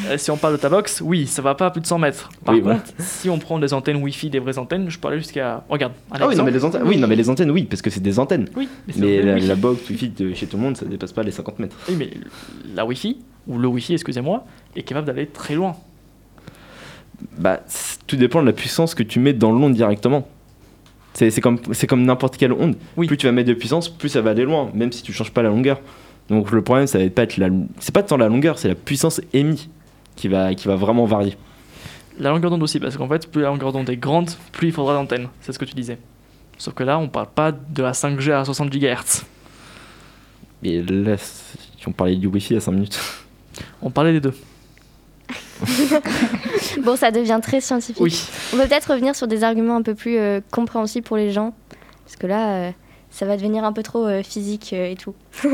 euh, 0.08 0.18
si 0.18 0.32
on 0.32 0.38
parle 0.38 0.54
de 0.54 0.60
ta 0.60 0.70
box, 0.70 1.02
oui, 1.02 1.28
ça 1.28 1.42
va 1.42 1.56
pas 1.56 1.68
à 1.68 1.72
plus 1.72 1.82
de 1.82 1.86
100 1.88 2.00
mètres. 2.00 2.30
Par 2.44 2.56
Oui, 2.56 2.62
contre, 2.62 2.84
si 3.00 3.30
on 3.30 3.40
prend 3.40 3.60
des 3.60 3.74
antennes 3.74 4.02
Wi-Fi, 4.02 4.30
des 4.30 4.40
vraies 4.40 4.58
antennes, 4.58 4.90
je 4.90 5.00
peux 5.00 5.08
aller 5.08 5.20
jusqu'à. 5.20 5.64
Regarde, 5.70 5.94
Ah 6.12 6.28
oui, 6.28 6.36
non, 6.36 6.44
mais 6.44 6.52
exemple. 6.52 6.52
les 6.52 6.66
antennes, 6.66 6.84
oui, 6.88 6.98
non, 6.98 7.08
mais 7.08 7.16
les 7.16 7.30
antennes, 7.30 7.52
oui, 7.52 7.64
parce 7.64 7.82
que 7.82 7.90
c'est 7.90 8.00
des 8.02 8.20
antennes. 8.20 8.48
Oui, 8.56 8.68
mais, 8.88 9.22
Mais 9.24 9.40
la, 9.40 9.56
box 9.56 9.90
Wi-Fi 9.90 10.10
de 10.10 10.34
chez 10.34 10.48
tout 10.48 10.58
le 10.58 10.64
monde, 10.64 10.78
ça 10.78 10.86
dépasse 10.86 11.14
pas 11.14 11.24
les 11.24 11.32
50 11.32 11.60
mètres. 11.60 11.76
Oui, 11.88 11.96
mais 11.98 12.10
la 12.76 12.86
Wi-Fi, 12.86 13.18
ou 13.48 13.58
le 13.58 13.68
Wi-Fi, 13.68 13.94
excusez-moi, 13.94 14.46
est 14.76 14.84
capable 14.84 15.08
d'aller 15.08 15.28
très 15.28 15.56
loin. 15.56 15.76
Bah, 17.38 17.60
tout 18.08 18.16
dépend 18.16 18.42
de 18.42 18.46
la 18.48 18.54
puissance 18.54 18.96
que 18.96 19.04
tu 19.04 19.20
mets 19.20 19.34
dans 19.34 19.52
l'onde 19.52 19.74
directement. 19.74 20.28
C'est 21.14 21.42
comme, 21.42 21.60
n'importe 22.06 22.38
quelle 22.38 22.54
onde. 22.54 22.76
Oui. 22.96 23.08
Plus 23.08 23.18
tu 23.18 23.26
vas 23.26 23.32
mettre 23.32 23.50
de 23.50 23.54
puissance, 23.54 23.90
plus 23.90 24.10
ça 24.10 24.22
va 24.22 24.32
aller 24.32 24.44
loin, 24.44 24.70
même 24.74 24.92
si 24.92 25.04
tu 25.04 25.12
changes 25.12 25.32
pas 25.32 25.42
la 25.42 25.50
longueur. 25.50 25.80
Donc 26.30 26.52
le 26.52 26.62
problème, 26.62 26.88
ça 26.88 27.00
va 27.00 27.10
pas 27.10 27.24
être 27.24 27.38
la, 27.38 27.50
c'est 27.80 27.94
pas 27.94 28.04
tant 28.04 28.18
la 28.18 28.28
longueur, 28.28 28.60
c'est 28.60 28.68
la 28.68 28.76
puissance 28.76 29.20
émise 29.34 29.68
qui 30.16 30.28
va, 30.28 30.54
qui 30.54 30.68
va 30.68 30.76
vraiment 30.76 31.06
varier. 31.06 31.36
La 32.20 32.30
longueur 32.30 32.52
d'onde 32.52 32.64
aussi, 32.64 32.80
parce 32.80 32.98
qu'en 32.98 33.08
fait, 33.08 33.30
plus 33.30 33.42
la 33.42 33.48
longueur 33.48 33.72
d'onde 33.72 33.90
est 33.90 33.98
grande, 33.98 34.30
plus 34.52 34.68
il 34.68 34.74
faudra 34.74 34.94
d'antennes. 34.94 35.28
C'est 35.42 35.52
ce 35.52 35.60
que 35.60 35.66
tu 35.66 35.74
disais. 35.74 35.98
Sauf 36.58 36.74
que 36.74 36.84
là, 36.84 37.00
on 37.00 37.08
parle 37.08 37.30
pas 37.34 37.52
de 37.52 37.82
la 37.82 37.94
5G 37.94 38.32
à 38.32 38.46
60 38.46 38.70
GHz. 38.70 39.24
Et 40.62 40.82
là, 40.82 41.16
on 41.88 41.92
parlait 41.94 42.18
du 42.18 42.28
Wi-Fi 42.28 42.58
à 42.58 42.60
5 42.60 42.72
minutes. 42.74 43.00
On 43.82 43.90
parlait 43.90 44.12
des 44.12 44.20
deux. 44.20 44.34
Bon, 46.84 46.96
ça 46.96 47.12
devient 47.12 47.40
très 47.42 47.62
scientifique. 47.62 48.02
Oui. 48.02 48.22
On 48.54 48.58
peut 48.58 48.68
peut-être 48.68 48.92
revenir 48.92 49.16
sur 49.16 49.28
des 49.28 49.44
arguments 49.44 49.76
un 49.76 49.82
peu 49.82 49.96
plus 49.96 50.18
euh, 50.18 50.40
compréhensibles 50.52 51.06
pour 51.06 51.18
les 51.18 51.32
gens. 51.32 51.54
Parce 52.06 52.16
que 52.16 52.28
là, 52.28 52.50
euh, 52.50 52.72
ça 53.10 53.26
va 53.26 53.38
devenir 53.38 53.64
un 53.64 53.74
peu 53.74 53.84
trop 53.84 54.06
euh, 54.06 54.24
physique 54.24 54.72
euh, 54.74 54.92
et 54.92 54.96
tout. 54.96 55.14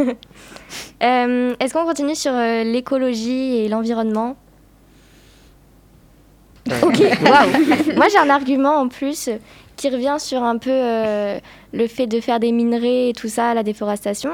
Euh, 1.03 1.53
Est-ce 1.59 1.73
qu'on 1.73 1.85
continue 1.85 2.15
sur 2.15 2.31
euh, 2.33 2.63
l'écologie 2.63 3.57
et 3.57 3.67
l'environnement? 3.67 4.35
Ok, 6.81 6.99
waouh 6.99 7.95
Moi, 7.95 8.07
j'ai 8.11 8.17
un 8.17 8.29
argument 8.29 8.77
en 8.77 8.87
plus 8.87 9.29
qui 9.75 9.89
revient 9.89 10.15
sur 10.19 10.41
un 10.41 10.57
peu 10.57 10.71
euh, 10.71 11.37
le 11.73 11.87
fait 11.87 12.07
de 12.07 12.19
faire 12.21 12.39
des 12.39 12.51
minerais 12.51 13.09
et 13.09 13.13
tout 13.13 13.27
ça, 13.27 13.53
la 13.53 13.61
déforestation. 13.61 14.31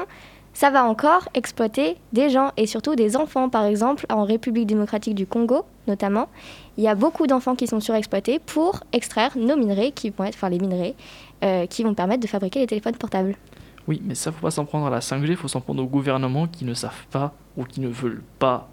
Ça 0.54 0.70
va 0.70 0.84
encore 0.84 1.28
exploiter 1.34 1.96
des 2.12 2.28
gens 2.28 2.50
et 2.56 2.66
surtout 2.66 2.94
des 2.94 3.16
enfants. 3.16 3.48
Par 3.48 3.64
exemple, 3.64 4.06
en 4.10 4.24
République 4.24 4.66
démocratique 4.66 5.14
du 5.14 5.26
Congo, 5.26 5.64
notamment, 5.86 6.28
il 6.76 6.84
y 6.84 6.88
a 6.88 6.94
beaucoup 6.94 7.26
d'enfants 7.26 7.56
qui 7.56 7.66
sont 7.66 7.80
surexploités 7.80 8.38
pour 8.38 8.80
extraire 8.92 9.32
nos 9.36 9.56
minerais, 9.56 9.92
qui 9.92 10.10
vont 10.10 10.24
être, 10.24 10.34
enfin 10.34 10.50
les 10.50 10.58
minerais, 10.58 10.94
euh, 11.42 11.66
qui 11.66 11.82
vont 11.82 11.94
permettre 11.94 12.20
de 12.20 12.26
fabriquer 12.26 12.60
les 12.60 12.66
téléphones 12.66 12.96
portables. 12.96 13.34
Oui, 13.88 14.00
mais 14.04 14.14
ça, 14.14 14.30
faut 14.30 14.42
pas 14.42 14.50
s'en 14.50 14.64
prendre 14.64 14.86
à 14.86 14.90
la 14.90 15.00
5G, 15.00 15.30
il 15.30 15.36
faut 15.36 15.48
s'en 15.48 15.60
prendre 15.60 15.82
aux 15.82 15.86
gouvernements 15.86 16.46
qui 16.46 16.64
ne 16.64 16.74
savent 16.74 17.06
pas 17.10 17.32
ou 17.56 17.64
qui 17.64 17.80
ne 17.80 17.88
veulent 17.88 18.22
pas 18.38 18.68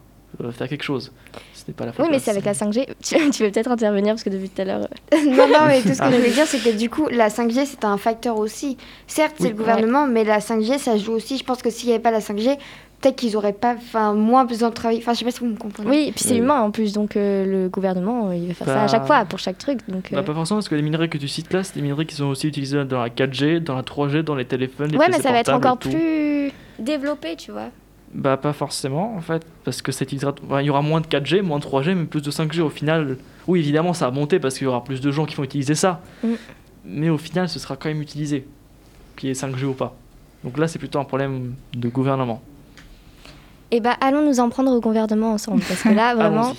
faire 0.51 0.67
quelque 0.69 0.83
chose. 0.83 1.11
Ce 1.53 1.63
n'est 1.67 1.73
pas 1.73 1.85
la 1.85 1.91
faute 1.93 2.05
Oui, 2.05 2.11
mais 2.11 2.19
c'est 2.19 2.31
avec 2.31 2.45
la 2.45 2.53
5G. 2.53 2.85
Tu, 3.03 3.29
tu 3.31 3.43
veux 3.43 3.51
peut-être 3.51 3.71
intervenir 3.71 4.13
parce 4.13 4.23
que 4.23 4.29
depuis 4.29 4.49
tout 4.49 4.61
à 4.61 4.65
l'heure. 4.65 4.87
euh, 5.13 5.17
non, 5.25 5.47
non, 5.47 5.65
mais 5.67 5.81
tout 5.81 5.89
ce 5.89 5.97
que 5.99 6.03
Ah. 6.03 6.11
je 6.11 6.17
voulais 6.17 6.31
dire, 6.31 6.45
c'est 6.45 6.59
que 6.59 6.75
du 6.77 6.89
coup, 6.89 7.07
la 7.09 7.29
5G, 7.29 7.65
c'est 7.65 7.83
un 7.85 7.97
facteur 7.97 8.37
aussi. 8.37 8.77
Certes, 9.07 9.35
c'est 9.39 9.49
le 9.49 9.55
gouvernement, 9.55 10.07
mais 10.07 10.23
la 10.23 10.39
5G, 10.39 10.77
ça 10.77 10.97
joue 10.97 11.13
aussi. 11.13 11.37
Je 11.37 11.43
pense 11.43 11.61
que 11.61 11.69
s'il 11.69 11.87
n'y 11.87 11.93
avait 11.93 12.01
pas 12.01 12.11
la 12.11 12.19
5G, 12.21 12.57
peut-être 13.01 13.15
qu'ils 13.15 13.37
auraient 13.37 13.53
pas, 13.53 13.75
enfin, 13.77 14.13
moins 14.13 14.43
besoin 14.45 14.69
de 14.69 14.73
travailler. 14.73 14.99
Enfin, 15.01 15.13
je 15.13 15.19
sais 15.19 15.25
pas 15.25 15.31
si 15.31 15.39
vous 15.39 15.45
me 15.47 15.55
comprenez. 15.57 15.89
Oui, 15.89 16.05
et 16.09 16.11
puis 16.11 16.23
c'est 16.23 16.33
Oui. 16.33 16.39
humain 16.39 16.59
en 16.61 16.69
plus, 16.71 16.91
donc 16.93 17.15
euh, 17.15 17.45
le 17.45 17.69
gouvernement, 17.69 18.29
euh, 18.29 18.35
il 18.35 18.47
va 18.49 18.53
faire 18.53 18.67
ça 18.67 18.73
à 18.79 18.85
Bah. 18.85 18.87
chaque 18.87 19.05
fois 19.07 19.25
pour 19.25 19.39
chaque 19.39 19.57
truc. 19.57 19.79
Donc, 19.87 20.11
Bah, 20.11 20.19
euh, 20.19 20.23
pas 20.23 20.33
forcément, 20.33 20.57
parce 20.59 20.67
que 20.69 20.75
les 20.75 20.81
minerais 20.81 21.07
que 21.09 21.17
tu 21.17 21.27
cites 21.27 21.53
là, 21.53 21.63
c'est 21.63 21.75
des 21.75 21.81
minerais 21.81 22.05
qui 22.05 22.15
sont 22.15 22.25
aussi 22.25 22.47
utilisés 22.47 22.83
dans 22.85 23.01
la 23.01 23.09
4G, 23.09 23.59
dans 23.61 23.75
la 23.75 23.83
3G, 23.83 24.21
dans 24.23 24.35
les 24.35 24.45
téléphones, 24.45 24.91
les 24.91 24.97
Ouais, 24.97 25.05
PC 25.07 25.17
mais 25.17 25.23
ça 25.23 25.31
va 25.31 25.39
être 25.39 25.53
encore 25.53 25.77
tout. 25.79 25.89
plus 25.89 26.51
développé, 26.77 27.35
tu 27.37 27.51
vois. 27.51 27.69
Bah 28.13 28.37
pas 28.37 28.53
forcément 28.53 29.15
en 29.15 29.21
fait, 29.21 29.45
parce 29.63 29.81
que 29.83 29.91
utilisera- 29.91 30.33
enfin, 30.45 30.61
il 30.61 30.65
y 30.65 30.69
aura 30.71 30.81
moins 30.81 30.99
de 30.99 31.05
4G, 31.07 31.41
moins 31.43 31.59
de 31.59 31.63
3G, 31.63 31.93
mais 31.93 32.05
plus 32.05 32.21
de 32.23 32.31
5G 32.31 32.59
au 32.61 32.69
final. 32.69 33.17
Oui 33.47 33.59
évidemment 33.59 33.93
ça 33.93 34.05
va 34.05 34.11
monter 34.11 34.39
parce 34.39 34.55
qu'il 34.57 34.65
y 34.65 34.67
aura 34.67 34.83
plus 34.83 34.99
de 34.99 35.11
gens 35.11 35.25
qui 35.25 35.35
vont 35.35 35.43
utiliser 35.43 35.75
ça, 35.75 36.01
Mm. 36.23 36.27
mais 36.85 37.09
au 37.09 37.17
final 37.19 37.47
ce 37.49 37.59
sera 37.59 37.75
quand 37.75 37.87
même 37.89 38.01
utilisé, 38.01 38.47
qu'il 39.15 39.29
y 39.29 39.31
ait 39.31 39.35
5G 39.35 39.63
ou 39.65 39.73
pas. 39.73 39.95
Donc 40.43 40.57
là 40.57 40.67
c'est 40.67 40.79
plutôt 40.79 40.99
un 40.99 41.03
problème 41.03 41.53
de 41.73 41.87
gouvernement. 41.89 42.41
Eh 43.71 43.81
ben, 43.81 43.93
allons 44.01 44.25
nous 44.25 44.39
en 44.39 44.49
prendre 44.49 44.71
au 44.71 44.79
gouvernement 44.81 45.33
ensemble, 45.33 45.61
parce 45.67 45.83
que 45.83 45.89
là, 45.89 46.15
vraiment. 46.15 46.55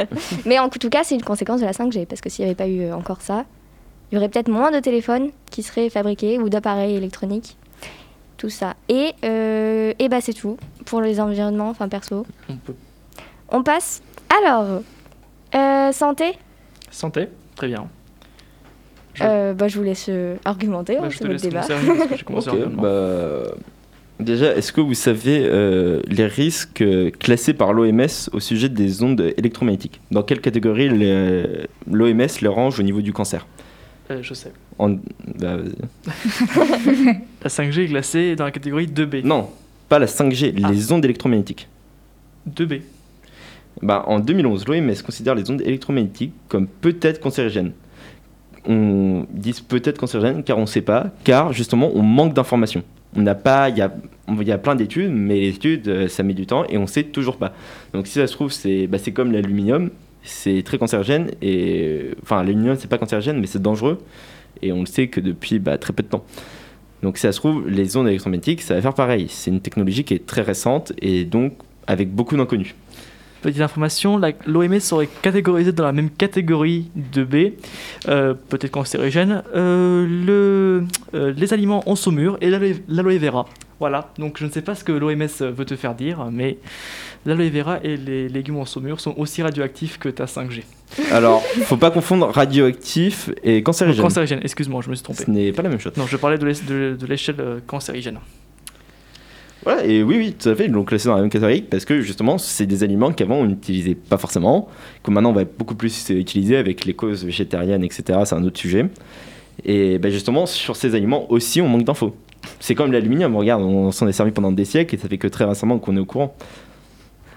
Mais 0.46 0.58
en 0.58 0.70
tout 0.70 0.88
cas, 0.88 1.04
c'est 1.04 1.14
une 1.14 1.22
conséquence 1.22 1.60
de 1.60 1.66
la 1.66 1.72
5G, 1.72 2.06
parce 2.06 2.22
que 2.22 2.30
s'il 2.30 2.42
n'y 2.46 2.50
avait 2.50 2.56
pas 2.56 2.66
eu 2.68 2.80
euh, 2.84 2.96
encore 2.96 3.20
ça, 3.20 3.44
il 4.10 4.14
y 4.14 4.18
aurait 4.18 4.30
peut-être 4.30 4.48
moins 4.48 4.70
de 4.70 4.78
téléphones 4.80 5.28
qui 5.50 5.62
seraient 5.62 5.90
fabriqués 5.90 6.38
ou 6.38 6.48
d'appareils 6.48 6.94
électroniques. 6.96 7.58
Tout 8.36 8.50
ça. 8.50 8.74
Et, 8.88 9.12
euh, 9.24 9.92
et 9.98 10.08
bah, 10.08 10.20
c'est 10.20 10.32
tout 10.34 10.56
pour 10.86 11.00
les 11.00 11.20
environnements, 11.20 11.68
enfin 11.70 11.88
perso. 11.88 12.26
On 12.48 12.56
peut 12.56 12.74
On 13.50 13.62
passe. 13.62 14.02
Alors, 14.42 14.82
euh, 15.54 15.92
santé 15.92 16.32
santé, 16.90 17.28
très 17.56 17.68
bien. 17.68 17.86
Je- 19.14 19.22
Euh, 19.24 19.52
bah, 19.54 19.68
Je 19.68 19.78
vous 19.78 19.84
laisse 19.84 20.06
euh, 20.08 20.36
argumenter, 20.44 20.96
Bah, 20.96 21.02
hein, 21.06 21.08
c'est 21.10 21.24
débat. 21.26 21.60
commencer 21.62 21.74
Rémi, 21.74 21.98
parce 21.98 22.08
que 22.10 22.16
j'ai 22.16 22.24
commencé 22.24 22.50
Ok, 22.52 22.58
rapidement. 22.58 22.82
bah, 22.82 23.42
Déjà, 24.20 24.54
est-ce 24.56 24.72
que 24.72 24.80
vous 24.80 24.94
savez 24.94 25.40
euh, 25.44 26.00
les 26.06 26.26
risques 26.26 26.84
classés 27.18 27.52
par 27.52 27.72
l'OMS 27.72 28.06
au 28.32 28.38
sujet 28.38 28.68
des 28.68 29.02
ondes 29.02 29.20
électromagnétiques? 29.36 30.00
Dans 30.12 30.22
quelle 30.22 30.40
catégorie 30.40 30.88
l'OMS 30.88 32.26
les 32.40 32.48
range 32.48 32.78
au 32.78 32.82
niveau 32.84 33.02
du 33.02 33.12
cancer? 33.12 33.44
Euh, 34.10 34.18
je 34.22 34.34
sais. 34.34 34.52
En- 34.78 34.90
bah, 35.38 35.56
vas-y. 35.56 35.74
La 37.42 37.48
5G 37.50 37.84
est 37.84 37.88
classée 37.88 38.36
dans 38.36 38.44
la 38.44 38.50
catégorie 38.50 38.86
2B. 38.86 39.22
Non, 39.24 39.48
pas 39.88 39.98
la 39.98 40.06
5G, 40.06 40.54
Ah. 40.62 40.70
les 40.70 40.92
ondes 40.92 41.04
électromagnétiques. 41.04 41.68
2B. 42.48 42.82
Bah, 43.82 44.04
en 44.06 44.18
2011, 44.20 44.66
l'OMS 44.68 44.94
considère 45.04 45.34
les 45.34 45.50
ondes 45.50 45.62
électromagnétiques 45.62 46.32
comme 46.48 46.66
peut-être 46.66 47.20
cancérigènes. 47.20 47.72
On 48.66 49.26
dit 49.30 49.54
peut-être 49.68 49.98
cancérigènes 49.98 50.42
car 50.42 50.56
on 50.58 50.62
ne 50.62 50.66
sait 50.66 50.80
pas, 50.80 51.10
car 51.24 51.52
justement 51.52 51.90
on 51.94 52.02
manque 52.02 52.32
d'informations. 52.34 52.82
On 53.16 53.20
n'a 53.20 53.34
pas, 53.34 53.68
il 53.68 53.76
y 53.76 53.82
a, 53.82 53.92
il 54.28 54.42
y 54.48 54.52
a 54.52 54.58
plein 54.58 54.74
d'études, 54.74 55.12
mais 55.12 55.40
les 55.40 55.48
études 55.50 55.86
euh, 55.88 56.08
ça 56.08 56.22
met 56.22 56.32
du 56.34 56.46
temps 56.46 56.64
et 56.68 56.78
on 56.78 56.86
sait 56.86 57.02
toujours 57.04 57.36
pas. 57.36 57.52
Donc 57.92 58.06
si 58.06 58.14
ça 58.14 58.26
se 58.26 58.32
trouve 58.32 58.50
c'est, 58.52 58.86
bah, 58.86 58.98
c'est 58.98 59.12
comme 59.12 59.32
l'aluminium, 59.32 59.90
c'est 60.24 60.62
très 60.64 60.78
cancérigène 60.78 61.30
et 61.42 62.10
enfin 62.22 62.42
l'aluminium 62.42 62.76
c'est 62.78 62.88
pas 62.88 62.98
cancérigène 62.98 63.38
mais 63.40 63.46
c'est 63.46 63.62
dangereux 63.62 63.98
et 64.62 64.72
on 64.72 64.80
le 64.80 64.86
sait 64.86 65.08
que 65.08 65.20
depuis 65.20 65.58
bah, 65.58 65.78
très 65.78 65.92
peu 65.92 66.02
de 66.02 66.08
temps. 66.08 66.24
Donc 67.02 67.18
si 67.18 67.22
ça 67.22 67.32
se 67.32 67.38
trouve 67.38 67.68
les 67.68 67.96
ondes 67.96 68.08
électromagnétiques 68.08 68.62
ça 68.62 68.74
va 68.74 68.82
faire 68.82 68.94
pareil. 68.94 69.26
C'est 69.28 69.50
une 69.50 69.60
technologie 69.60 70.04
qui 70.04 70.14
est 70.14 70.26
très 70.26 70.42
récente 70.42 70.92
et 71.00 71.24
donc 71.24 71.54
avec 71.86 72.10
beaucoup 72.10 72.36
d'inconnus. 72.36 72.74
Petite 73.44 73.60
information, 73.60 74.18
l'OMS 74.46 74.80
serait 74.80 75.06
catégorisée 75.20 75.72
dans 75.72 75.84
la 75.84 75.92
même 75.92 76.08
catégorie 76.08 76.90
de 76.96 77.24
B, 77.24 77.52
euh, 78.08 78.32
peut-être 78.32 78.70
cancérigène, 78.70 79.42
euh, 79.54 80.80
euh, 81.12 81.34
les 81.36 81.52
aliments 81.52 81.86
en 81.86 81.94
saumure 81.94 82.38
et 82.40 82.48
l'aloe 82.48 83.18
vera. 83.18 83.44
Voilà, 83.80 84.08
donc 84.18 84.38
je 84.38 84.46
ne 84.46 84.50
sais 84.50 84.62
pas 84.62 84.74
ce 84.74 84.82
que 84.82 84.92
l'OMS 84.92 85.28
veut 85.40 85.66
te 85.66 85.76
faire 85.76 85.94
dire, 85.94 86.26
mais 86.32 86.56
l'aloe 87.26 87.50
vera 87.50 87.78
et 87.82 87.96
les 87.96 88.28
légumes 88.28 88.58
en 88.58 88.64
saumure 88.64 89.00
sont 89.00 89.14
aussi 89.16 89.42
radioactifs 89.42 89.98
que 89.98 90.08
ta 90.08 90.24
5G. 90.24 90.62
Alors, 91.10 91.42
faut 91.42 91.76
pas 91.76 91.90
confondre 91.90 92.28
radioactif 92.28 93.30
et 93.42 93.62
cancérigène. 93.62 94.02
Cancérigène, 94.02 94.40
excuse-moi, 94.42 94.82
je 94.84 94.90
me 94.90 94.94
suis 94.94 95.02
trompé. 95.02 95.24
Ce 95.24 95.30
n'est 95.30 95.52
pas 95.52 95.62
la 95.62 95.68
même 95.68 95.80
chose. 95.80 95.92
Non, 95.96 96.06
je 96.06 96.16
parlais 96.16 96.38
de 96.38 97.06
l'échelle 97.06 97.36
euh, 97.40 97.58
cancérigène. 97.66 98.18
Voilà, 99.64 99.84
et 99.86 100.02
oui, 100.02 100.16
oui, 100.18 100.34
tout 100.38 100.50
à 100.50 100.54
fait, 100.54 100.66
ils 100.66 100.70
l'ont 100.70 100.84
classé 100.84 101.08
dans 101.08 101.14
la 101.14 101.22
même 101.22 101.30
catégorie 101.30 101.62
parce 101.62 101.86
que 101.86 102.02
justement, 102.02 102.36
c'est 102.36 102.66
des 102.66 102.82
aliments 102.82 103.12
qu'avant 103.12 103.36
on 103.36 103.46
n'utilisait 103.46 103.94
pas 103.94 104.18
forcément, 104.18 104.68
que 105.02 105.10
maintenant 105.10 105.30
on 105.30 105.34
va 105.34 105.44
beaucoup 105.44 105.74
plus 105.74 106.10
utiliser 106.10 106.58
avec 106.58 106.84
les 106.84 106.92
causes 106.92 107.24
végétariennes, 107.24 107.82
etc. 107.82 108.20
C'est 108.26 108.34
un 108.34 108.44
autre 108.44 108.58
sujet. 108.58 108.90
Et 109.64 109.98
ben 109.98 110.12
justement, 110.12 110.44
sur 110.44 110.76
ces 110.76 110.94
aliments 110.94 111.30
aussi, 111.32 111.62
on 111.62 111.68
manque 111.68 111.84
d'infos. 111.84 112.14
C'est 112.60 112.74
comme 112.74 112.92
l'aluminium, 112.92 113.34
regarde, 113.36 113.62
on 113.62 113.90
s'en 113.90 114.06
est 114.06 114.12
servi 114.12 114.32
pendant 114.32 114.52
des 114.52 114.66
siècles 114.66 114.96
et 114.96 114.98
ça 114.98 115.08
fait 115.08 115.16
que 115.16 115.28
très 115.28 115.46
récemment 115.46 115.78
qu'on 115.78 115.96
est 115.96 116.00
au 116.00 116.04
courant. 116.04 116.36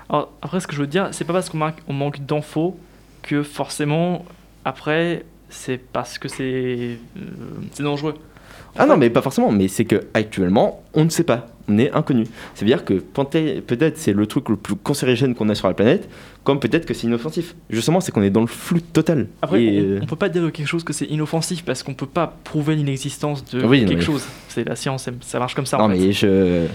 Alors, 0.09 0.31
après, 0.41 0.59
ce 0.59 0.67
que 0.67 0.73
je 0.75 0.81
veux 0.81 0.87
dire, 0.87 1.09
c'est 1.11 1.25
pas 1.25 1.33
parce 1.33 1.49
qu'on 1.49 1.57
manque, 1.57 1.75
on 1.87 1.93
manque 1.93 2.25
d'infos 2.25 2.77
que 3.23 3.43
forcément, 3.43 4.25
après, 4.65 5.25
c'est 5.49 5.77
parce 5.77 6.17
que 6.17 6.27
c'est 6.27 6.97
euh, 7.17 7.21
c'est 7.73 7.83
dangereux. 7.83 8.13
En 8.15 8.79
Ah 8.79 8.83
fait, 8.83 8.89
non, 8.89 8.97
mais 8.97 9.09
pas 9.09 9.21
forcément, 9.21 9.51
mais 9.51 9.67
c'est 9.67 9.85
que 9.85 10.07
actuellement, 10.13 10.83
on 10.93 11.03
ne 11.05 11.09
sait 11.09 11.23
pas, 11.23 11.47
on 11.67 11.77
est 11.79 11.91
inconnu. 11.91 12.25
Ça 12.53 12.61
veut 12.61 12.67
dire 12.67 12.85
que 12.85 12.93
peut-être 12.95 13.97
c'est 13.97 14.13
le 14.13 14.27
truc 14.27 14.49
le 14.49 14.55
plus 14.55 14.75
cancérigène 14.75 15.35
qu'on 15.35 15.49
a 15.49 15.55
sur 15.55 15.67
la 15.67 15.73
planète, 15.73 16.07
comme 16.43 16.59
peut-être 16.59 16.85
que 16.85 16.93
c'est 16.93 17.07
inoffensif. 17.07 17.55
Justement, 17.69 17.99
c'est 18.01 18.11
qu'on 18.11 18.21
est 18.23 18.29
dans 18.29 18.41
le 18.41 18.47
flou 18.47 18.79
total. 18.79 19.27
Après, 19.41 19.63
Et, 19.63 19.79
on, 19.81 19.83
euh, 19.83 19.99
on 20.03 20.05
peut 20.05 20.15
pas 20.15 20.29
dire 20.29 20.43
de 20.43 20.49
quelque 20.49 20.67
chose 20.67 20.83
que 20.83 20.93
c'est 20.93 21.05
inoffensif 21.05 21.63
parce 21.65 21.81
qu'on 21.83 21.93
peut 21.95 22.05
pas 22.05 22.35
prouver 22.43 22.75
l'inexistence 22.75 23.43
de 23.45 23.63
Oui, 23.65 23.81
non, 23.81 23.87
quelque 23.89 23.99
mais- 23.99 24.05
chose. 24.05 24.25
C'est 24.49 24.63
la 24.67 24.75
science, 24.75 25.09
ça- 25.21 25.39
marche 25.39 25.55
comme 25.55 25.65
ça. 25.65 25.77
non, 25.77 25.85
en 25.85 25.89
fait. 25.89 25.97
mais 25.97 26.11
je, 26.11 26.65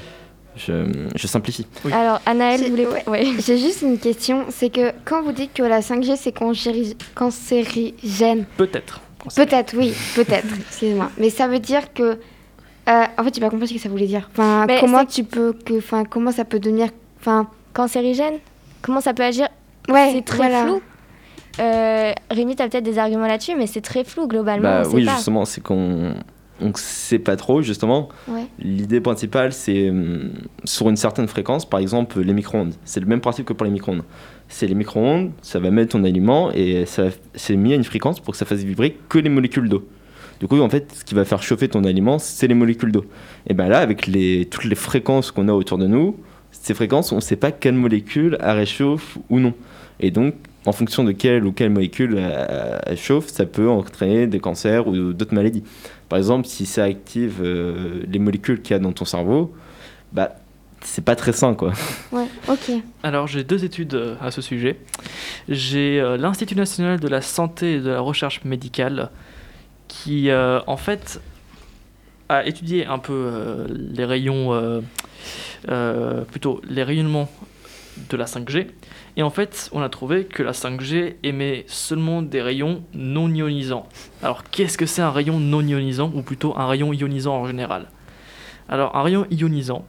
je, 0.56 0.84
je 1.14 1.26
simplifie. 1.26 1.66
Oui. 1.84 1.92
Alors, 1.92 2.20
Anaël, 2.26 2.58
C'est- 2.60 2.64
vous 2.66 2.70
voulez. 2.72 2.86
ouais. 2.86 3.02
Ouais. 3.08 3.24
J'ai 3.44 3.58
juste 3.58 3.82
une 3.82 3.98
question, 3.98 4.44
c'est 4.50 4.70
que 4.70 4.92
quand 5.04 5.22
vous 5.22 5.32
dites 5.32 5.52
que 5.54 5.62
la 5.62 5.80
5G 5.80 6.16
c'est 6.16 6.32
cancéri- 6.36 6.96
cancérigène, 7.14 8.44
Peut-être. 8.56 9.00
peut-être, 9.36 9.74
oui, 9.76 9.94
peut-être, 10.14 10.46
excusez-moi, 10.68 11.10
mais 11.18 11.30
ça 11.30 11.46
veut 11.48 11.58
dire 11.60 11.92
que 11.92 12.18
Euh, 12.88 13.04
en 13.16 13.22
fait, 13.22 13.32
j'ai 13.32 13.40
pas 13.40 13.48
compris 13.48 13.68
ce 13.68 13.74
que 13.74 13.78
ça 13.78 13.88
voulait 13.88 14.08
dire. 14.08 14.28
Enfin, 14.32 14.64
Mais 14.66 14.80
comment 14.80 15.04
tu 15.04 15.22
peux 15.22 15.52
que, 15.52 15.78
enfin, 15.78 16.02
comment 16.04 16.32
ça 16.32 16.44
peut 16.44 16.58
devenir, 16.58 16.88
enfin, 17.20 17.46
Cancérigène? 17.74 18.40
Comment 18.82 19.00
ça 19.00 19.14
peut 19.14 19.22
agir? 19.22 19.46
Ouais, 19.88 20.10
C'est 20.16 20.22
très 20.24 20.36
voilà. 20.38 20.64
flou. 20.64 20.82
Euh, 21.60 22.12
Rémi, 22.28 22.56
tu 22.56 22.62
as 22.64 22.68
peut-être 22.68 22.82
des 22.82 22.98
arguments 22.98 23.28
là-dessus, 23.28 23.54
mais 23.56 23.68
c'est 23.68 23.82
très 23.82 24.02
flou 24.02 24.26
globalement. 24.26 24.68
Bah 24.68 24.82
on 24.84 24.90
sait 24.90 24.96
oui, 24.96 25.04
pas. 25.04 25.14
justement, 25.14 25.44
c'est 25.44 25.60
qu'on 25.60 26.14
on 26.62 26.72
sait 26.74 27.18
pas 27.18 27.36
trop, 27.36 27.62
justement. 27.62 28.08
Ouais. 28.28 28.46
L'idée 28.58 29.00
principale, 29.00 29.52
c'est 29.52 29.90
hum, 29.90 30.30
sur 30.64 30.88
une 30.88 30.96
certaine 30.96 31.28
fréquence, 31.28 31.68
par 31.68 31.80
exemple 31.80 32.20
les 32.20 32.32
micro-ondes. 32.32 32.74
C'est 32.84 33.00
le 33.00 33.06
même 33.06 33.20
principe 33.20 33.46
que 33.46 33.52
pour 33.52 33.64
les 33.64 33.72
micro-ondes. 33.72 34.02
C'est 34.48 34.66
les 34.66 34.74
micro-ondes, 34.74 35.30
ça 35.42 35.58
va 35.58 35.70
mettre 35.70 35.92
ton 35.92 36.04
aliment 36.04 36.50
et 36.52 36.84
ça 36.86 37.04
c'est 37.34 37.56
mis 37.56 37.72
à 37.72 37.76
une 37.76 37.84
fréquence 37.84 38.20
pour 38.20 38.32
que 38.32 38.38
ça 38.38 38.44
fasse 38.44 38.62
vibrer 38.62 38.98
que 39.08 39.18
les 39.18 39.30
molécules 39.30 39.68
d'eau. 39.68 39.86
Du 40.40 40.48
coup, 40.48 40.60
en 40.60 40.68
fait, 40.68 40.92
ce 40.92 41.04
qui 41.04 41.14
va 41.14 41.24
faire 41.24 41.42
chauffer 41.42 41.68
ton 41.68 41.84
aliment, 41.84 42.18
c'est 42.18 42.48
les 42.48 42.54
molécules 42.54 42.90
d'eau. 42.90 43.04
Et 43.46 43.54
bien 43.54 43.68
là, 43.68 43.78
avec 43.78 44.06
les, 44.06 44.46
toutes 44.46 44.64
les 44.64 44.74
fréquences 44.74 45.30
qu'on 45.30 45.48
a 45.48 45.52
autour 45.52 45.78
de 45.78 45.86
nous, 45.86 46.16
ces 46.50 46.74
fréquences, 46.74 47.12
on 47.12 47.16
ne 47.16 47.20
sait 47.20 47.36
pas 47.36 47.52
quelle 47.52 47.74
molécule 47.74 48.36
elle 48.40 48.56
réchauffe 48.56 49.18
ou 49.30 49.38
non. 49.38 49.54
Et 50.00 50.10
donc, 50.10 50.34
en 50.66 50.72
fonction 50.72 51.04
de 51.04 51.12
quelle 51.12 51.44
ou 51.44 51.52
quelle 51.52 51.70
molécule 51.70 52.18
elle, 52.18 52.80
elle 52.86 52.96
chauffe, 52.96 53.28
ça 53.28 53.46
peut 53.46 53.68
entraîner 53.68 54.26
des 54.26 54.40
cancers 54.40 54.86
ou 54.86 55.12
d'autres 55.12 55.34
maladies. 55.34 55.64
Par 56.08 56.18
exemple, 56.18 56.46
si 56.46 56.66
ça 56.66 56.84
active 56.84 57.40
euh, 57.42 58.02
les 58.08 58.18
molécules 58.18 58.60
qu'il 58.62 58.74
y 58.74 58.76
a 58.76 58.78
dans 58.78 58.92
ton 58.92 59.04
cerveau, 59.04 59.54
bah, 60.12 60.36
c'est 60.82 61.04
pas 61.04 61.16
très 61.16 61.32
sain, 61.32 61.54
quoi. 61.54 61.72
Ouais, 62.12 62.26
ok. 62.48 62.72
Alors 63.02 63.26
j'ai 63.26 63.44
deux 63.44 63.64
études 63.64 63.94
euh, 63.94 64.14
à 64.20 64.30
ce 64.30 64.42
sujet. 64.42 64.78
J'ai 65.48 66.00
euh, 66.00 66.16
l'Institut 66.16 66.56
national 66.56 67.00
de 67.00 67.08
la 67.08 67.22
santé 67.22 67.74
et 67.74 67.80
de 67.80 67.90
la 67.90 68.00
recherche 68.00 68.44
médicale 68.44 69.10
qui 69.88 70.30
euh, 70.30 70.60
en 70.66 70.76
fait 70.76 71.20
a 72.28 72.46
étudié 72.46 72.86
un 72.86 72.98
peu 72.98 73.12
euh, 73.12 73.66
les 73.70 74.04
rayons, 74.04 74.52
euh, 74.52 74.80
euh, 75.68 76.22
plutôt 76.22 76.60
les 76.68 76.82
rayonnements 76.82 77.28
de 78.10 78.16
la 78.16 78.24
5G. 78.24 78.68
Et 79.16 79.22
en 79.22 79.30
fait, 79.30 79.68
on 79.72 79.82
a 79.82 79.88
trouvé 79.88 80.24
que 80.24 80.42
la 80.42 80.52
5G 80.52 81.16
émet 81.22 81.64
seulement 81.68 82.22
des 82.22 82.40
rayons 82.40 82.82
non 82.94 83.28
ionisants. 83.28 83.86
Alors, 84.22 84.44
qu'est-ce 84.44 84.78
que 84.78 84.86
c'est 84.86 85.02
un 85.02 85.10
rayon 85.10 85.38
non 85.38 85.60
ionisant, 85.60 86.10
ou 86.14 86.22
plutôt 86.22 86.56
un 86.56 86.66
rayon 86.66 86.92
ionisant 86.92 87.34
en 87.34 87.46
général? 87.46 87.88
Alors, 88.68 88.96
un 88.96 89.02
rayon 89.02 89.26
ionisant, 89.30 89.84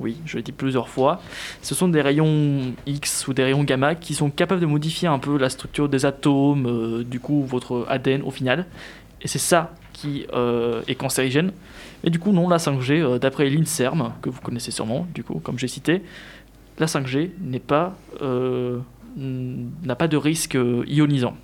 oui, 0.00 0.16
je 0.24 0.36
l'ai 0.36 0.42
dit 0.42 0.52
plusieurs 0.52 0.88
fois, 0.88 1.20
ce 1.62 1.74
sont 1.74 1.88
des 1.88 2.00
rayons 2.00 2.74
X 2.86 3.28
ou 3.28 3.34
des 3.34 3.44
rayons 3.44 3.62
gamma 3.64 3.94
qui 3.94 4.14
sont 4.14 4.30
capables 4.30 4.60
de 4.60 4.66
modifier 4.66 5.08
un 5.08 5.18
peu 5.18 5.36
la 5.38 5.50
structure 5.50 5.88
des 5.88 6.06
atomes, 6.06 6.66
euh, 6.66 7.04
du 7.04 7.20
coup, 7.20 7.44
votre 7.44 7.86
ADN 7.88 8.22
au 8.22 8.30
final. 8.30 8.66
Et 9.22 9.28
c'est 9.28 9.38
ça 9.38 9.74
qui 9.92 10.26
euh, 10.32 10.82
est 10.88 10.94
cancérigène. 10.94 11.52
Mais 12.02 12.10
du 12.10 12.18
coup, 12.18 12.32
non, 12.32 12.48
la 12.48 12.56
5G, 12.56 13.02
euh, 13.02 13.18
d'après 13.18 13.48
l'INSERM, 13.50 14.14
que 14.22 14.30
vous 14.30 14.40
connaissez 14.40 14.70
sûrement, 14.70 15.06
du 15.14 15.22
coup, 15.22 15.40
comme 15.40 15.58
j'ai 15.58 15.68
cité, 15.68 16.02
la 16.80 16.86
5G 16.86 17.30
n'est 17.40 17.60
pas, 17.60 17.94
euh, 18.22 18.78
n'a 19.16 19.94
pas 19.94 20.08
de 20.08 20.16
risque 20.16 20.56
euh, 20.56 20.82
ionisant. 20.88 21.34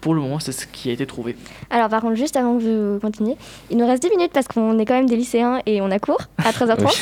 Pour 0.00 0.14
le 0.14 0.20
moment, 0.20 0.40
c'est 0.40 0.50
ce 0.50 0.66
qui 0.66 0.90
a 0.90 0.92
été 0.92 1.06
trouvé. 1.06 1.36
Alors, 1.70 1.88
par 1.88 2.02
contre, 2.02 2.16
juste 2.16 2.36
avant 2.36 2.58
que 2.58 2.94
vous 2.94 3.00
continuiez, 3.00 3.36
il 3.70 3.76
nous 3.76 3.86
reste 3.86 4.02
10 4.02 4.10
minutes 4.10 4.32
parce 4.32 4.48
qu'on 4.48 4.76
est 4.80 4.84
quand 4.84 4.94
même 4.94 5.08
des 5.08 5.16
lycéens 5.16 5.60
et 5.64 5.80
on 5.80 5.90
a 5.92 6.00
cours 6.00 6.22
à 6.38 6.50
13h30. 6.50 6.84
Oui. 6.84 6.92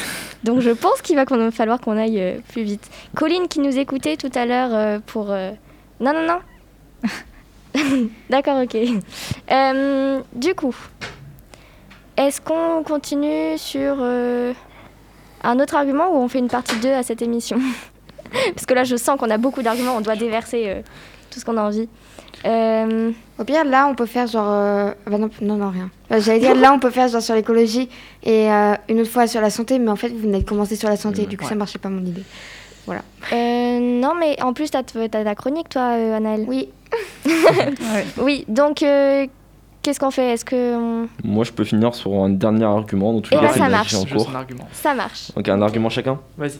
Donc, 0.44 0.60
je 0.60 0.70
pense 0.70 1.00
qu'il 1.00 1.16
va 1.16 1.24
falloir 1.50 1.80
qu'on 1.80 1.96
aille 1.96 2.20
euh, 2.20 2.38
plus 2.52 2.62
vite. 2.62 2.90
Colline 3.16 3.48
qui 3.48 3.60
nous 3.60 3.78
écoutait 3.78 4.16
tout 4.16 4.30
à 4.34 4.44
l'heure 4.44 5.00
pour. 5.06 5.28
Non, 5.28 6.12
non, 6.12 6.26
non. 6.26 6.38
D'accord, 8.30 8.62
ok. 8.62 8.76
Euh, 9.50 10.20
du 10.34 10.54
coup, 10.54 10.74
est-ce 12.16 12.40
qu'on 12.40 12.82
continue 12.82 13.56
sur 13.56 13.96
euh, 14.00 14.52
un 15.42 15.58
autre 15.60 15.74
argument 15.74 16.08
ou 16.12 16.16
on 16.16 16.28
fait 16.28 16.38
une 16.38 16.48
partie 16.48 16.76
2 16.76 16.88
à 16.92 17.02
cette 17.02 17.22
émission 17.22 17.58
Parce 18.54 18.64
que 18.66 18.74
là, 18.74 18.84
je 18.84 18.94
sens 18.96 19.18
qu'on 19.18 19.30
a 19.30 19.38
beaucoup 19.38 19.62
d'arguments, 19.62 19.96
on 19.96 20.00
doit 20.00 20.14
déverser 20.16 20.64
euh, 20.66 20.80
tout 21.30 21.40
ce 21.40 21.44
qu'on 21.44 21.56
a 21.56 21.62
envie. 21.62 21.88
Euh, 22.46 23.10
Au 23.38 23.44
pire, 23.44 23.64
là, 23.64 23.86
on 23.88 23.94
peut 23.94 24.06
faire 24.06 24.26
genre. 24.26 24.46
euh, 24.48 24.92
bah 25.06 25.18
non, 25.18 25.28
non, 25.42 25.56
non, 25.56 25.70
rien. 25.70 25.90
Bah, 26.08 26.20
J'allais 26.20 26.38
dire, 26.38 26.54
là, 26.54 26.72
on 26.72 26.78
peut 26.78 26.90
faire 26.90 27.08
genre 27.08 27.20
sur 27.22 27.34
l'écologie 27.34 27.88
et 28.22 28.50
euh, 28.50 28.74
une 28.88 29.00
autre 29.00 29.10
fois 29.10 29.26
sur 29.26 29.40
la 29.40 29.50
santé, 29.50 29.78
mais 29.78 29.90
en 29.90 29.96
fait, 29.96 30.08
vous 30.10 30.20
venez 30.20 30.38
de 30.40 30.48
commencer 30.48 30.76
sur 30.76 30.88
la 30.88 30.96
santé, 30.96 31.26
du 31.26 31.36
coup, 31.36 31.44
ça 31.44 31.50
Ouais. 31.50 31.56
marchait 31.56 31.78
pas 31.78 31.88
mon 31.88 32.04
idée. 32.04 32.22
euh, 32.88 33.78
non, 33.80 34.14
mais 34.18 34.40
en 34.42 34.52
plus, 34.52 34.70
t'as 34.70 34.78
as 34.80 35.08
ta 35.08 35.34
chronique, 35.34 35.68
toi, 35.68 35.90
euh, 35.96 36.16
Anaëlle. 36.16 36.44
Oui, 36.48 36.68
Ouais. 37.26 38.06
Oui, 38.18 38.44
donc 38.48 38.82
euh, 38.82 39.26
qu'est-ce 39.82 39.98
qu'on 40.00 40.10
fait? 40.10 40.32
Est-ce 40.32 40.44
que 40.44 40.76
on- 40.76 41.08
Moi, 41.24 41.44
je 41.44 41.52
peux 41.52 41.64
finir 41.64 41.94
sur 41.94 42.12
un 42.14 42.28
dernier 42.30 42.64
argument. 42.64 43.12
Dans 43.12 43.20
tous 43.20 43.30
Eh 43.32 43.36
les 43.36 43.42
ben, 43.42 43.48
cas, 43.48 43.54
ça 43.58 43.68
marche. 43.68 43.94
en 43.94 44.04
cours. 44.04 44.30
un 44.30 44.34
argument. 44.38 44.68
ça 44.72 44.94
marche 44.94 45.32
Donc, 45.34 45.48
un 45.48 45.62
argument 45.62 45.88
chacun? 45.88 46.18
Vas-y. 46.38 46.58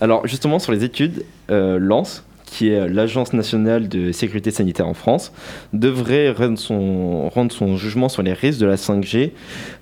Alors 0.00 0.26
justement 0.26 0.58
sur 0.58 0.72
les 0.72 0.84
études, 0.84 1.24
euh, 1.50 1.78
l'ANS, 1.80 2.22
qui 2.46 2.68
est 2.70 2.88
l'Agence 2.88 3.34
nationale 3.34 3.88
de 3.88 4.10
sécurité 4.12 4.50
sanitaire 4.50 4.88
en 4.88 4.94
France, 4.94 5.32
devrait 5.74 6.30
rendre 6.30 6.58
son, 6.58 7.28
rendre 7.28 7.52
son 7.52 7.76
jugement 7.76 8.08
sur 8.08 8.22
les 8.22 8.32
risques 8.32 8.58
de 8.60 8.66
la 8.66 8.76
5G 8.76 9.32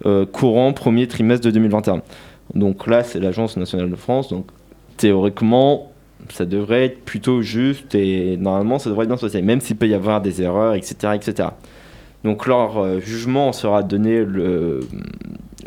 euh, 0.05 0.27
courant 0.27 0.73
premier 0.73 1.07
trimestre 1.07 1.47
de 1.47 1.53
2021. 1.53 2.03
Donc 2.55 2.87
là, 2.89 3.05
c'est 3.05 3.21
l'Agence 3.21 3.57
nationale 3.57 3.89
de 3.91 3.97
France, 3.97 4.29
donc 4.31 4.47
théoriquement, 4.97 5.93
ça 6.31 6.45
devrait 6.45 6.87
être 6.87 7.05
plutôt 7.05 7.41
juste 7.43 7.95
et 7.95 8.37
normalement, 8.37 8.79
ça 8.81 8.91
devrait 8.91 9.07
bien 9.07 9.17
se 9.17 9.27
passer, 9.27 9.43
même 9.43 9.61
s'il 9.61 9.77
peut 9.77 9.87
y 9.89 9.95
avoir 9.95 10.21
des 10.21 10.43
erreurs, 10.43 10.75
etc. 10.75 11.13
etc. 11.15 11.49
Donc 12.27 12.47
leur 12.47 12.79
euh, 12.79 13.01
jugement 13.01 13.53
sera 13.53 13.83
donné 13.83 14.23
le, 14.25 14.81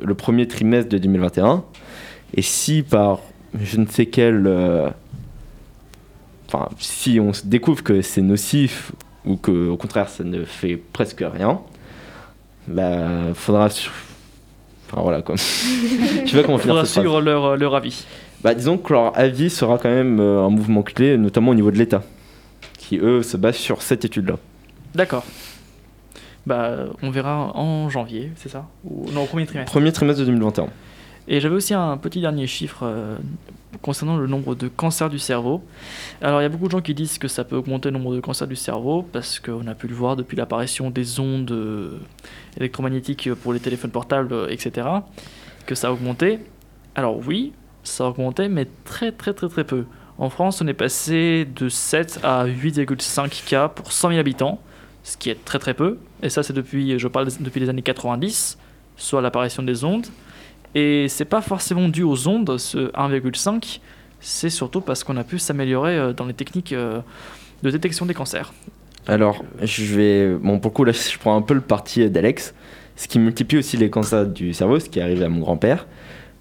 le 0.04 0.14
premier 0.14 0.48
trimestre 0.48 0.90
de 0.90 0.98
2021. 1.00 1.64
Et 2.36 2.42
si 2.44 2.84
par 2.84 3.22
je 3.60 3.78
ne 3.78 3.88
sais 3.88 4.06
quel. 4.06 4.46
euh, 4.46 4.90
Enfin, 6.52 6.68
si 6.80 7.20
on 7.20 7.32
se 7.32 7.46
découvre 7.46 7.84
que 7.84 8.02
c'est 8.02 8.22
nocif 8.24 8.92
ou 9.26 9.36
que 9.38 9.68
au 9.70 9.78
contraire 9.78 10.10
ça 10.10 10.24
ne 10.24 10.44
fait 10.46 10.78
presque 10.78 11.24
rien, 11.26 11.60
bah 12.68 13.34
faudra. 13.36 13.70
su- 13.70 13.90
Enfin 14.92 15.02
voilà 15.04 15.22
quoi. 15.22 15.36
Je 16.26 16.30
sais 16.32 16.38
pas 16.38 16.44
comment 16.44 16.58
faudra 16.58 16.86
suivre 16.86 17.22
leur, 17.22 17.56
leur 17.56 17.76
avis. 17.76 18.04
Bah 18.44 18.56
disons 18.56 18.78
que 18.80 18.92
leur 18.94 19.18
avis 19.18 19.50
sera 19.52 19.78
quand 19.78 19.90
même 19.90 20.20
euh, 20.20 20.42
un 20.44 20.50
mouvement 20.50 20.82
clé, 20.82 21.18
notamment 21.18 21.52
au 21.52 21.56
niveau 21.56 21.70
de 21.72 21.78
l'État, 21.78 22.02
qui 22.80 22.98
eux 22.98 23.22
se 23.22 23.38
basent 23.38 23.56
sur 23.58 23.82
cette 23.84 24.04
étude-là. 24.06 24.38
D'accord. 24.96 25.24
Bah, 26.50 26.86
on 27.04 27.12
verra 27.12 27.56
en 27.56 27.90
janvier, 27.90 28.32
c'est 28.36 28.50
ça 28.50 28.68
Ou 28.84 29.06
non, 29.12 29.22
au 29.22 29.26
premier 29.28 29.46
trimestre. 29.46 29.72
Premier 29.72 29.92
trimestre 29.92 30.22
de 30.22 30.26
2021. 30.26 30.66
Et 31.28 31.40
j'avais 31.40 31.54
aussi 31.54 31.76
un 31.76 31.96
petit 31.98 32.22
dernier 32.22 32.48
chiffre 32.48 32.80
euh, 32.82 33.18
concernant 33.84 34.18
le 34.18 34.26
nombre 34.26 34.56
de 34.56 34.68
cancers 34.68 35.12
du 35.12 35.20
cerveau. 35.20 35.64
Alors 36.24 36.42
il 36.42 36.44
y 36.44 36.48
a 36.48 36.50
beaucoup 36.50 36.66
de 36.66 36.72
gens 36.72 36.82
qui 36.82 36.96
disent 36.96 37.20
que 37.20 37.28
ça 37.28 37.44
peut 37.44 37.56
augmenter 37.56 37.92
le 37.92 38.00
nombre 38.00 38.16
de 38.16 38.20
cancers 38.20 38.48
du 38.48 38.56
cerveau 38.56 39.04
parce 39.04 39.40
qu'on 39.40 39.68
a 39.68 39.76
pu 39.76 39.88
le 39.88 39.94
voir 39.94 40.16
depuis 40.16 40.36
l'apparition 40.36 40.90
des 40.90 41.20
ondes 41.20 41.52
euh, 41.52 42.00
électromagnétiques 42.58 43.32
pour 43.36 43.54
les 43.54 43.60
téléphones 43.60 43.92
portables, 43.92 44.34
euh, 44.34 44.48
etc. 44.50 44.88
Que 45.68 45.76
ça 45.76 45.90
a 45.90 45.92
augmenté. 45.92 46.40
Alors 46.96 47.20
oui, 47.28 47.54
ça 47.84 48.06
a 48.06 48.08
augmenté, 48.08 48.50
mais 48.50 48.66
très 48.86 49.12
très 49.12 49.36
très 49.36 49.50
très 49.50 49.66
peu. 49.66 49.86
En 50.18 50.32
France, 50.32 50.62
on 50.62 50.68
est 50.68 50.74
passé 50.74 51.46
de 51.46 51.70
7 51.70 52.22
à 52.24 52.48
8,5 52.48 53.48
cas 53.48 53.68
pour 53.68 53.92
100 53.92 54.08
000 54.08 54.20
habitants, 54.20 54.60
ce 55.04 55.16
qui 55.16 55.30
est 55.30 55.46
très 55.46 55.60
très 55.60 55.76
peu. 55.76 56.00
Et 56.22 56.30
ça, 56.30 56.44
c'est 56.44 56.54
depuis, 56.54 57.00
je 57.00 57.08
parle 57.08 57.28
depuis 57.40 57.60
les 57.60 57.70
années 57.70 57.82
90, 57.82 58.58
soit 58.98 59.22
l'apparition 59.22 59.64
des 59.64 59.84
ondes. 59.84 60.08
Et 60.76 61.08
c'est 61.08 61.26
pas 61.26 61.42
forcément 61.42 61.88
dû 61.90 62.04
aux 62.04 62.28
ondes, 62.28 62.58
ce 62.58 62.92
1,5, 62.92 63.80
c'est 64.20 64.50
surtout 64.50 64.82
parce 64.82 65.04
qu'on 65.04 65.18
a 65.18 65.24
pu 65.24 65.40
s'améliorer 65.40 65.98
euh, 65.98 66.14
dans 66.14 66.26
les 66.26 66.34
techniques 66.34 66.74
euh, 66.74 67.00
de 67.64 67.72
détection 67.72 68.06
des 68.06 68.14
cancers. 68.14 68.54
Alors, 69.08 69.44
je 69.62 69.96
vais. 69.96 70.36
Bon, 70.36 70.60
pour 70.60 70.72
le 70.72 70.76
coup, 70.76 70.84
là, 70.84 70.92
je 70.92 71.18
prends 71.18 71.36
un 71.36 71.42
peu 71.42 71.54
le 71.54 71.62
parti 71.62 72.08
d'Alex. 72.10 72.54
Ce 72.96 73.08
qui 73.08 73.18
multiplie 73.18 73.58
aussi 73.58 73.78
les 73.78 73.90
cancers 73.90 74.28
du 74.28 74.54
cerveau, 74.54 74.80
ce 74.80 74.90
qui 74.90 75.00
est 75.00 75.02
arrivé 75.02 75.24
à 75.24 75.30
mon 75.30 75.40
grand-père, 75.40 75.88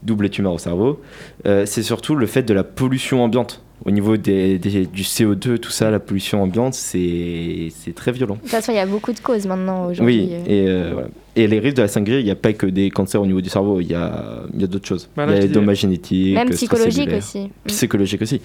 double 0.03 0.29
tumeur 0.29 0.53
au 0.53 0.59
cerveau, 0.59 1.01
euh, 1.47 1.64
c'est 1.67 1.85
surtout 1.85 2.17
le 2.17 2.27
fait 2.27 2.43
de 2.43 2.53
la 2.53 2.64
pollution 2.64 3.23
ambiante. 3.23 3.62
Au 3.85 3.91
niveau 3.93 4.17
des, 4.17 4.59
des- 4.59 4.87
du 4.87 5.03
CO2, 5.03 5.59
tout 5.59 5.71
ça, 5.71 5.91
la 5.91 6.01
pollution 6.01 6.43
ambiante, 6.43 6.75
c'est 6.75 7.69
c'est 7.75 7.95
très 7.95 8.11
violent. 8.12 8.35
De 8.35 8.41
toute 8.41 8.51
façon, 8.51 8.73
il 8.73 8.75
y 8.75 8.81
a 8.81 8.87
beaucoup 8.87 9.12
de 9.12 9.21
causes 9.21 9.47
maintenant 9.47 9.87
aujourd'hui. 9.87 10.29
Oui, 10.29 10.29
euh. 10.33 10.45
et, 10.47 10.69
euh, 10.69 10.91
voilà. 10.95 11.09
et 11.37 11.47
les 11.47 11.61
risques 11.61 11.77
de 11.77 11.83
la 11.83 11.88
5G, 11.88 12.19
il 12.19 12.25
n'y 12.25 12.31
a 12.31 12.35
pas 12.35 12.53
que 12.53 12.67
des 12.67 12.91
cancers 12.91 13.23
au 13.23 13.27
niveau 13.27 13.41
du 13.41 13.49
cerveau, 13.49 13.81
il 13.81 13.87
y 13.87 13.95
a, 13.95 14.43
il 14.53 14.61
y 14.61 14.64
a 14.64 14.67
d'autres 14.67 14.87
choses. 14.88 15.09
Voilà, 15.14 15.33
il 15.33 15.37
y 15.37 15.38
a 15.38 15.43
les 15.43 15.49
dommages 15.49 15.79
génétiques, 15.81 16.35
Même 16.35 16.49
stress 16.49 16.57
psychologique 16.59 16.93
cellulaire. 17.05 17.19
aussi. 17.19 17.38
Mm. 17.38 17.51
Psychologique 17.69 18.23
aussi. 18.23 18.41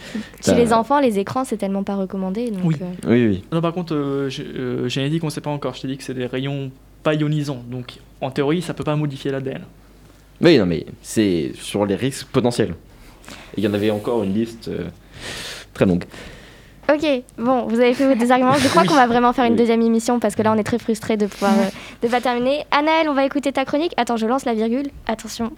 Chez 0.46 0.54
les 0.56 0.72
enfants, 0.72 1.00
les 1.00 1.18
écrans, 1.18 1.44
c'est 1.44 1.58
tellement 1.58 1.84
pas 1.84 1.96
recommandé. 1.96 2.52
Donc, 2.52 2.62
Oui. 2.66 2.76
euh, 2.82 2.86
Oui, 3.12 3.28
oui. 3.28 3.44
Non, 3.52 3.60
par 3.62 3.74
contre, 3.74 3.96
euh, 3.96 4.30
j'ai 4.30 4.46
euh, 4.56 5.10
dit 5.10 5.20
qu'on 5.20 5.32
sait 5.32 5.42
pas 5.42 5.50
encore. 5.50 5.74
Je 5.74 5.82
t'ai 5.82 5.88
dit 5.88 5.98
que 5.98 6.04
c'est 6.04 6.14
des 6.14 6.28
rayons 6.28 6.70
pas 7.02 7.16
ionisants. 7.16 7.64
Donc, 7.72 7.96
en 8.22 8.30
théorie, 8.30 8.62
ça 8.62 8.74
peut 8.76 8.84
pas 8.84 8.96
modifier 8.96 9.32
l'ADN. 9.32 9.62
Oui, 10.42 10.58
non, 10.60 10.68
mais 10.68 10.86
c'est 11.02 11.52
sur 11.56 11.86
les 11.88 11.96
risques 11.96 12.28
potentiels. 12.28 12.76
Il 13.58 13.64
y 13.64 13.68
en 13.68 13.74
avait 13.74 13.90
encore 13.92 14.24
une 14.24 14.34
liste 14.34 14.68
euh, 14.68 14.86
très 15.74 15.86
longue. 15.86 16.06
Ok, 16.92 17.06
bon, 17.38 17.66
vous 17.68 17.80
avez 17.80 17.94
fait 17.94 18.16
des 18.16 18.32
arguments. 18.32 18.56
Je 18.56 18.68
crois 18.70 18.84
qu'on 18.84 18.96
va 18.96 19.08
vraiment 19.08 19.32
faire 19.32 19.46
une 19.46 19.56
deuxième 19.56 19.82
émission 19.82 20.20
parce 20.20 20.36
que 20.36 20.42
là, 20.42 20.52
on 20.52 20.58
est 20.58 20.64
très 20.64 20.80
frustrés 20.80 21.16
de 21.16 21.28
pouvoir 21.28 21.54
euh, 21.54 21.70
de 22.02 22.08
pas 22.10 22.20
terminer. 22.20 22.66
Anaël, 22.72 23.08
on 23.08 23.14
va 23.14 23.26
écouter 23.26 23.54
ta 23.54 23.64
chronique. 23.64 23.94
Attends, 23.96 24.18
je 24.18 24.28
lance 24.28 24.44
la 24.44 24.54
virgule. 24.54 24.88
Attention. 25.08 25.54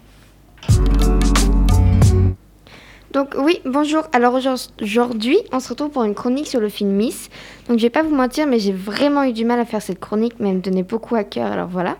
Donc 3.12 3.34
oui, 3.39 3.62
bonjour. 3.65 4.04
Alors 4.12 4.34
aujourd'hui, 4.34 5.38
on 5.54 5.62
se 5.62 5.69
retrouve 5.69 5.89
pour 5.89 6.04
une 6.04 6.13
chronique 6.13 6.47
sur 6.47 6.60
le 6.60 6.69
film 6.69 6.91
Miss. 6.91 7.30
Donc 7.69 7.80
je 7.80 7.84
vais 7.84 7.89
pas 7.89 8.04
vous 8.04 8.13
mentir, 8.13 8.45
mais 8.45 8.60
j'ai 8.60 8.73
vraiment 8.73 9.23
eu 9.23 9.32
du 9.32 9.45
mal 9.45 9.58
à 9.58 9.65
faire 9.65 9.82
cette 9.82 10.01
chronique, 10.01 10.34
mais 10.39 10.49
elle 10.49 10.58
me 10.58 10.62
donnait 10.62 10.84
beaucoup 10.84 11.15
à 11.15 11.23
cœur. 11.23 11.51
Alors 11.51 11.69
voilà. 11.69 11.95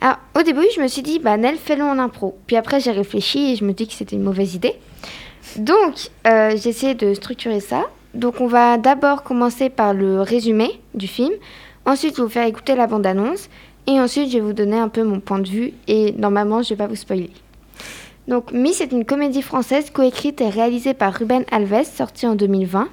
Alors 0.00 0.18
au 0.38 0.42
début, 0.42 0.64
je 0.74 0.80
me 0.80 0.86
suis 0.86 1.02
dit, 1.02 1.18
bah 1.18 1.36
Nel, 1.36 1.56
fais-le 1.56 1.82
en 1.82 1.98
impro. 1.98 2.38
Puis 2.46 2.56
après, 2.56 2.80
j'ai 2.80 2.92
réfléchi 2.92 3.52
et 3.52 3.56
je 3.56 3.64
me 3.64 3.72
dis 3.72 3.88
que 3.88 3.92
c'était 3.92 4.14
une 4.14 4.22
mauvaise 4.22 4.54
idée. 4.54 4.76
Donc 5.56 6.10
euh, 6.26 6.56
j'ai 6.56 6.70
essayé 6.70 6.94
de 6.94 7.14
structurer 7.14 7.60
ça. 7.60 7.84
Donc 8.14 8.40
on 8.40 8.46
va 8.46 8.78
d'abord 8.78 9.22
commencer 9.22 9.70
par 9.70 9.94
le 9.94 10.20
résumé 10.20 10.80
du 10.94 11.06
film. 11.06 11.32
Ensuite, 11.84 12.12
je 12.12 12.16
vais 12.16 12.22
vous 12.24 12.32
faire 12.32 12.46
écouter 12.46 12.74
la 12.74 12.86
bande-annonce. 12.86 13.48
Et 13.86 14.00
ensuite, 14.00 14.30
je 14.30 14.38
vais 14.38 14.40
vous 14.40 14.52
donner 14.52 14.78
un 14.78 14.88
peu 14.88 15.04
mon 15.04 15.20
point 15.20 15.38
de 15.38 15.48
vue. 15.48 15.72
Et 15.86 16.12
normalement, 16.12 16.62
je 16.62 16.70
vais 16.70 16.76
pas 16.76 16.88
vous 16.88 16.96
spoiler. 16.96 17.30
Donc 18.26 18.50
Miss 18.50 18.80
est 18.80 18.90
une 18.90 19.04
comédie 19.04 19.42
française 19.42 19.90
coécrite 19.90 20.40
et 20.40 20.48
réalisée 20.48 20.94
par 20.94 21.14
Ruben 21.14 21.44
Alves, 21.52 21.84
sortie 21.84 22.26
en 22.26 22.34
2020. 22.34 22.88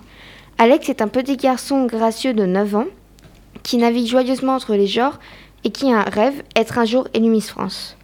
Alex 0.60 0.90
est 0.90 1.02
un 1.02 1.08
petit 1.08 1.38
garçon 1.38 1.86
gracieux 1.88 2.34
de 2.34 2.46
9 2.46 2.76
ans 2.76 2.86
qui 3.64 3.78
navigue 3.78 4.08
joyeusement 4.08 4.54
entre 4.54 4.76
les 4.76 4.86
genres 4.86 5.20
et 5.64 5.72
qui 5.72 5.92
a 5.92 6.00
un 6.00 6.04
rêve, 6.04 6.44
être 6.56 6.78
un 6.78 6.86
jour 6.86 7.08
élu 7.16 7.30
Miss 7.30 7.50
France. 7.50 7.98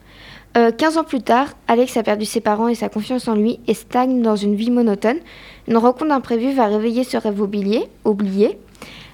Euh, 0.58 0.72
15 0.72 0.98
ans 0.98 1.04
plus 1.04 1.22
tard, 1.22 1.48
Alex 1.68 1.96
a 1.98 2.04
perdu 2.04 2.26
ses 2.26 2.42
parents 2.42 2.68
et 2.68 2.76
sa 2.76 2.90
confiance 2.90 3.28
en 3.28 3.36
lui 3.36 3.60
et 3.68 3.74
stagne 3.74 4.22
dans 4.22 4.36
une 4.36 4.56
vie 4.56 4.72
monotone. 4.72 5.18
Une 5.68 5.78
rencontre 5.78 6.12
imprévue 6.12 6.54
va 6.54 6.66
réveiller 6.66 7.04
ce 7.04 7.18
rêve 7.18 7.40
oublié. 7.40 7.84
oublié. 8.04 8.58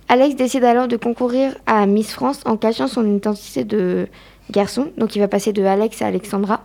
Alex 0.08 0.36
décide 0.36 0.63
alors 0.63 0.88
de 0.88 0.95
concourir 0.98 1.56
à 1.65 1.86
Miss 1.88 2.13
France 2.13 2.41
en 2.45 2.56
cachant 2.58 2.88
son 2.88 3.06
identité 3.06 3.63
de 3.63 4.08
garçon. 4.52 4.88
Donc 4.98 5.15
il 5.15 5.19
va 5.19 5.28
passer 5.28 5.52
de 5.52 5.63
Alex 5.63 6.02
à 6.02 6.08
Alexandra. 6.08 6.62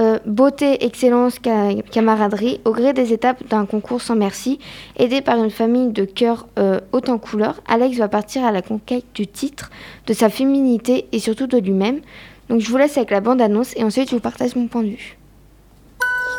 Euh, 0.00 0.18
beauté, 0.26 0.84
excellence, 0.84 1.38
ca- 1.44 1.74
camaraderie, 1.90 2.60
au 2.64 2.70
gré 2.70 2.92
des 2.92 3.12
étapes 3.12 3.42
d'un 3.48 3.66
concours 3.66 4.00
sans 4.00 4.14
merci, 4.14 4.60
aidé 4.96 5.20
par 5.20 5.42
une 5.42 5.50
famille 5.50 5.88
de 5.88 6.04
cœurs 6.04 6.46
euh, 6.58 6.78
en 6.92 7.18
couleurs, 7.18 7.60
Alex 7.66 7.96
va 7.98 8.06
partir 8.08 8.44
à 8.44 8.52
la 8.52 8.62
conquête 8.62 9.04
du 9.14 9.26
titre, 9.26 9.70
de 10.06 10.12
sa 10.12 10.28
féminité 10.30 11.06
et 11.10 11.18
surtout 11.18 11.48
de 11.48 11.58
lui-même. 11.58 12.00
Donc 12.48 12.60
je 12.60 12.68
vous 12.70 12.76
laisse 12.76 12.96
avec 12.96 13.10
la 13.10 13.20
bande-annonce 13.20 13.72
et 13.76 13.84
ensuite 13.84 14.08
je 14.10 14.14
vous 14.14 14.20
partage 14.20 14.56
mon 14.56 14.66
point 14.68 14.82
de 14.82 14.88
vue. 14.88 15.18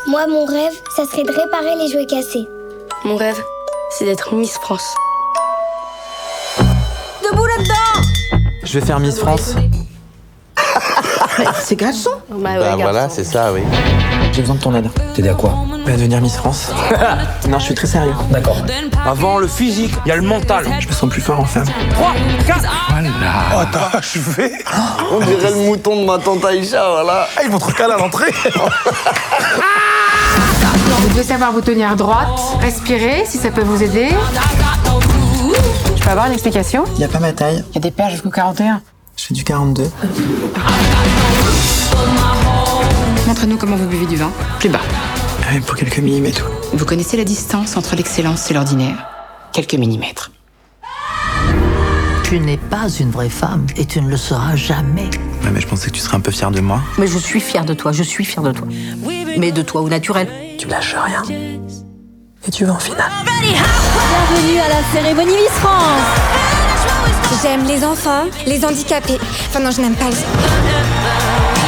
Moi, 0.08 0.26
mon 0.28 0.46
rêve, 0.46 0.74
ça 0.96 1.06
serait 1.06 1.24
de 1.24 1.32
réparer 1.32 1.76
les 1.78 1.88
jouets 1.92 2.06
cassés. 2.08 2.46
Mon 3.06 3.16
rêve, 3.16 3.40
c'est 3.92 4.06
d'être 4.06 4.34
Miss 4.34 4.54
France. 4.58 4.96
Je 8.64 8.80
vais 8.80 8.86
faire 8.86 9.00
Miss 9.00 9.18
France. 9.18 9.56
C'est 11.60 11.76
garçon 11.76 12.12
Bah, 12.30 12.36
ouais, 12.36 12.60
Bah 12.60 12.60
garçon. 12.60 12.78
voilà, 12.82 13.10
c'est 13.10 13.24
ça, 13.24 13.52
oui. 13.54 13.62
J'ai 14.32 14.42
besoin 14.42 14.56
de 14.56 14.62
ton 14.62 14.76
aide. 14.76 14.90
T'aider 15.16 15.30
à 15.30 15.34
quoi? 15.34 15.56
Bah, 15.86 15.92
devenir 15.94 16.22
Miss 16.22 16.36
France. 16.36 16.72
non, 17.50 17.60
je 17.60 17.66
suis 17.66 17.76
très 17.76 17.88
sérieux. 17.88 18.14
D'accord. 18.30 18.58
Avant 19.06 19.38
le 19.40 19.48
physique, 19.48 19.94
il 20.06 20.10
y 20.10 20.12
a 20.12 20.16
le 20.16 20.22
mental. 20.22 20.66
Je 20.80 20.88
me 20.88 20.94
sens 20.94 21.10
plus 21.10 21.22
fort 21.22 21.40
en 21.40 21.46
femme. 21.46 21.66
3, 21.92 22.14
4. 22.46 22.60
Voilà. 22.90 23.62
Attends, 23.62 24.00
je 24.02 24.20
vais. 24.20 24.52
On 25.12 25.20
dirait 25.20 25.52
le 25.52 25.58
mouton 25.68 26.02
de 26.02 26.06
ma 26.06 26.18
tante 26.18 26.44
Aïcha, 26.46 26.90
voilà. 26.90 27.28
Ah, 27.36 27.42
ils 27.44 27.50
vont 27.50 27.60
trop 27.60 27.72
caler 27.72 27.94
à 27.94 27.98
l'entrée. 27.98 28.32
Vous 31.02 31.10
devez 31.10 31.24
savoir 31.24 31.52
vous 31.54 31.62
tenir 31.62 31.96
droite, 31.96 32.40
respirer 32.60 33.24
si 33.26 33.38
ça 33.38 33.52
peut 33.52 33.64
vous 33.64 33.82
aider. 33.82 34.10
Je 35.96 36.04
peux 36.04 36.10
avoir 36.10 36.26
une 36.28 36.34
explication? 36.34 36.84
Y 36.98 37.06
a 37.06 37.08
pas 37.08 37.20
ma 37.20 37.32
taille. 37.32 37.64
Il 37.70 37.76
y 37.76 37.78
a 37.78 37.82
des 37.82 37.92
paires 37.92 38.10
jusqu'au 38.10 38.30
41. 38.30 38.82
Je 39.16 39.26
fais 39.26 39.34
du 39.34 39.44
42. 39.44 39.90
Montrez-nous 43.28 43.58
comment 43.58 43.76
vous 43.76 43.88
buvez 43.88 44.06
du 44.06 44.18
vin. 44.18 44.32
Plus 44.60 44.70
bas. 44.70 44.80
Pour 45.66 45.76
quelques 45.76 45.98
millimètres. 45.98 46.50
Vous 46.74 46.86
connaissez 46.86 47.18
la 47.18 47.24
distance 47.24 47.76
entre 47.76 47.96
l'excellence 47.96 48.52
et 48.52 48.54
l'ordinaire 48.54 49.08
Quelques 49.52 49.74
millimètres. 49.74 50.32
Tu 52.24 52.40
n'es 52.40 52.58
pas 52.58 52.88
une 53.00 53.10
vraie 53.10 53.30
femme 53.30 53.66
et 53.76 53.86
tu 53.86 54.00
ne 54.00 54.10
le 54.10 54.18
seras 54.18 54.56
jamais. 54.56 55.10
Ouais, 55.44 55.50
mais 55.52 55.60
je 55.60 55.68
pensais 55.68 55.88
que 55.90 55.96
tu 55.96 56.02
serais 56.02 56.18
un 56.18 56.20
peu 56.20 56.32
fière 56.32 56.52
de 56.52 56.62
moi. 56.62 56.82
Mais 57.00 57.08
je 57.08 57.18
suis 57.18 57.40
fière 57.40 57.66
de 57.66 57.74
toi, 57.74 57.92
je 57.92 58.04
suis 58.04 58.26
fière 58.26 58.44
de 58.44 58.52
toi. 58.52 58.68
Mais 59.38 59.52
de 59.52 59.64
toi 59.64 59.82
au 59.82 59.90
naturel. 59.90 60.30
Tu 60.60 60.68
lâches 60.68 60.96
rien. 60.96 61.24
Et 62.48 62.52
tu 62.52 62.66
vas 62.66 62.74
en 62.74 62.80
finale. 62.80 63.12
Bienvenue 63.42 64.60
à 64.60 64.70
la 64.70 64.84
cérémonie 64.94 65.36
Miss 65.36 65.50
France. 65.50 66.04
J'aime 67.42 67.66
les 67.66 67.84
enfants, 67.84 68.26
les 68.46 68.64
handicapés. 68.64 69.18
Enfin 69.48 69.62
non, 69.62 69.72
je 69.72 69.82
n'aime 69.82 69.96
pas 69.96 70.10
les 70.10 71.59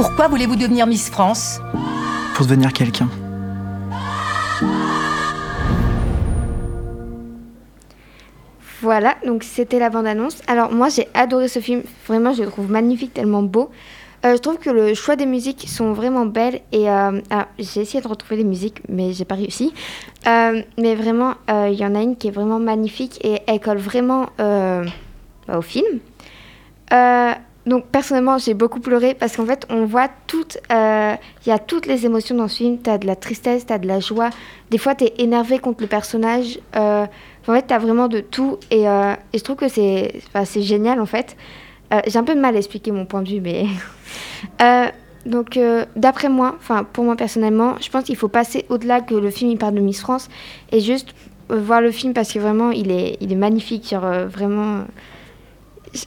Pourquoi 0.00 0.28
voulez-vous 0.28 0.56
devenir 0.56 0.86
Miss 0.86 1.10
France 1.10 1.60
Pour 2.34 2.46
devenir 2.46 2.72
quelqu'un. 2.72 3.06
Voilà, 8.80 9.16
donc 9.26 9.42
c'était 9.44 9.78
la 9.78 9.90
bande-annonce. 9.90 10.40
Alors 10.46 10.72
moi 10.72 10.88
j'ai 10.88 11.06
adoré 11.12 11.48
ce 11.48 11.58
film, 11.58 11.82
vraiment 12.08 12.32
je 12.32 12.44
le 12.44 12.48
trouve 12.48 12.70
magnifique, 12.70 13.12
tellement 13.12 13.42
beau. 13.42 13.70
Euh, 14.24 14.36
je 14.36 14.38
trouve 14.38 14.56
que 14.56 14.70
le 14.70 14.94
choix 14.94 15.16
des 15.16 15.26
musiques 15.26 15.68
sont 15.68 15.92
vraiment 15.92 16.24
belles 16.24 16.62
et 16.72 16.88
euh, 16.88 17.20
alors, 17.28 17.48
j'ai 17.58 17.82
essayé 17.82 18.00
de 18.00 18.08
retrouver 18.08 18.36
les 18.36 18.44
musiques 18.44 18.80
mais 18.88 19.12
j'ai 19.12 19.26
pas 19.26 19.34
réussi. 19.34 19.74
Euh, 20.26 20.62
mais 20.78 20.94
vraiment 20.94 21.34
euh, 21.50 21.68
il 21.70 21.78
y 21.78 21.84
en 21.84 21.94
a 21.94 22.00
une 22.00 22.16
qui 22.16 22.28
est 22.28 22.32
vraiment 22.32 22.58
magnifique 22.58 23.18
et 23.22 23.42
elle 23.46 23.60
colle 23.60 23.76
vraiment 23.76 24.30
euh, 24.40 24.82
bah, 25.46 25.58
au 25.58 25.62
film. 25.62 25.98
Donc 27.70 27.86
personnellement 27.86 28.36
j'ai 28.36 28.52
beaucoup 28.52 28.80
pleuré 28.80 29.14
parce 29.14 29.36
qu'en 29.36 29.46
fait 29.46 29.64
on 29.70 29.84
voit 29.84 30.08
toutes, 30.26 30.58
euh, 30.72 31.14
il 31.46 31.48
y 31.48 31.52
a 31.52 31.58
toutes 31.60 31.86
les 31.86 32.04
émotions 32.04 32.34
dans 32.34 32.48
ce 32.48 32.56
film. 32.56 32.78
T'as 32.78 32.98
de 32.98 33.06
la 33.06 33.14
tristesse, 33.14 33.64
t'as 33.64 33.78
de 33.78 33.86
la 33.86 34.00
joie. 34.00 34.30
Des 34.72 34.78
fois 34.78 34.96
t'es 34.96 35.14
énervé 35.18 35.60
contre 35.60 35.82
le 35.82 35.86
personnage. 35.86 36.58
Euh, 36.74 37.06
en 37.46 37.54
fait 37.54 37.62
t'as 37.68 37.78
vraiment 37.78 38.08
de 38.08 38.18
tout 38.18 38.58
et, 38.72 38.88
euh, 38.88 39.14
et 39.32 39.38
je 39.38 39.44
trouve 39.44 39.54
que 39.54 39.68
c'est, 39.68 40.20
c'est 40.46 40.62
génial 40.62 41.00
en 41.00 41.06
fait. 41.06 41.36
J'ai 42.08 42.18
un 42.18 42.24
peu 42.24 42.34
de 42.34 42.40
mal 42.40 42.56
à 42.56 42.58
expliquer 42.58 42.90
mon 42.90 43.04
point 43.04 43.22
de 43.22 43.28
vue 43.28 43.40
mais 43.40 43.66
donc 45.26 45.56
d'après 45.94 46.28
moi, 46.28 46.56
enfin 46.58 46.82
pour 46.92 47.04
moi 47.04 47.14
personnellement, 47.14 47.76
je 47.80 47.88
pense 47.88 48.02
qu'il 48.02 48.16
faut 48.16 48.28
passer 48.28 48.64
au-delà 48.68 49.00
que 49.00 49.14
le 49.14 49.30
film 49.30 49.48
il 49.52 49.58
parle 49.58 49.74
de 49.74 49.80
Miss 49.80 50.00
France 50.00 50.28
et 50.72 50.80
juste 50.80 51.14
voir 51.48 51.80
le 51.80 51.92
film 51.92 52.14
parce 52.14 52.32
que 52.32 52.40
vraiment 52.40 52.72
il 52.72 52.90
est, 52.90 53.16
il 53.20 53.30
est 53.30 53.36
magnifique, 53.36 53.94
vraiment. 53.94 54.86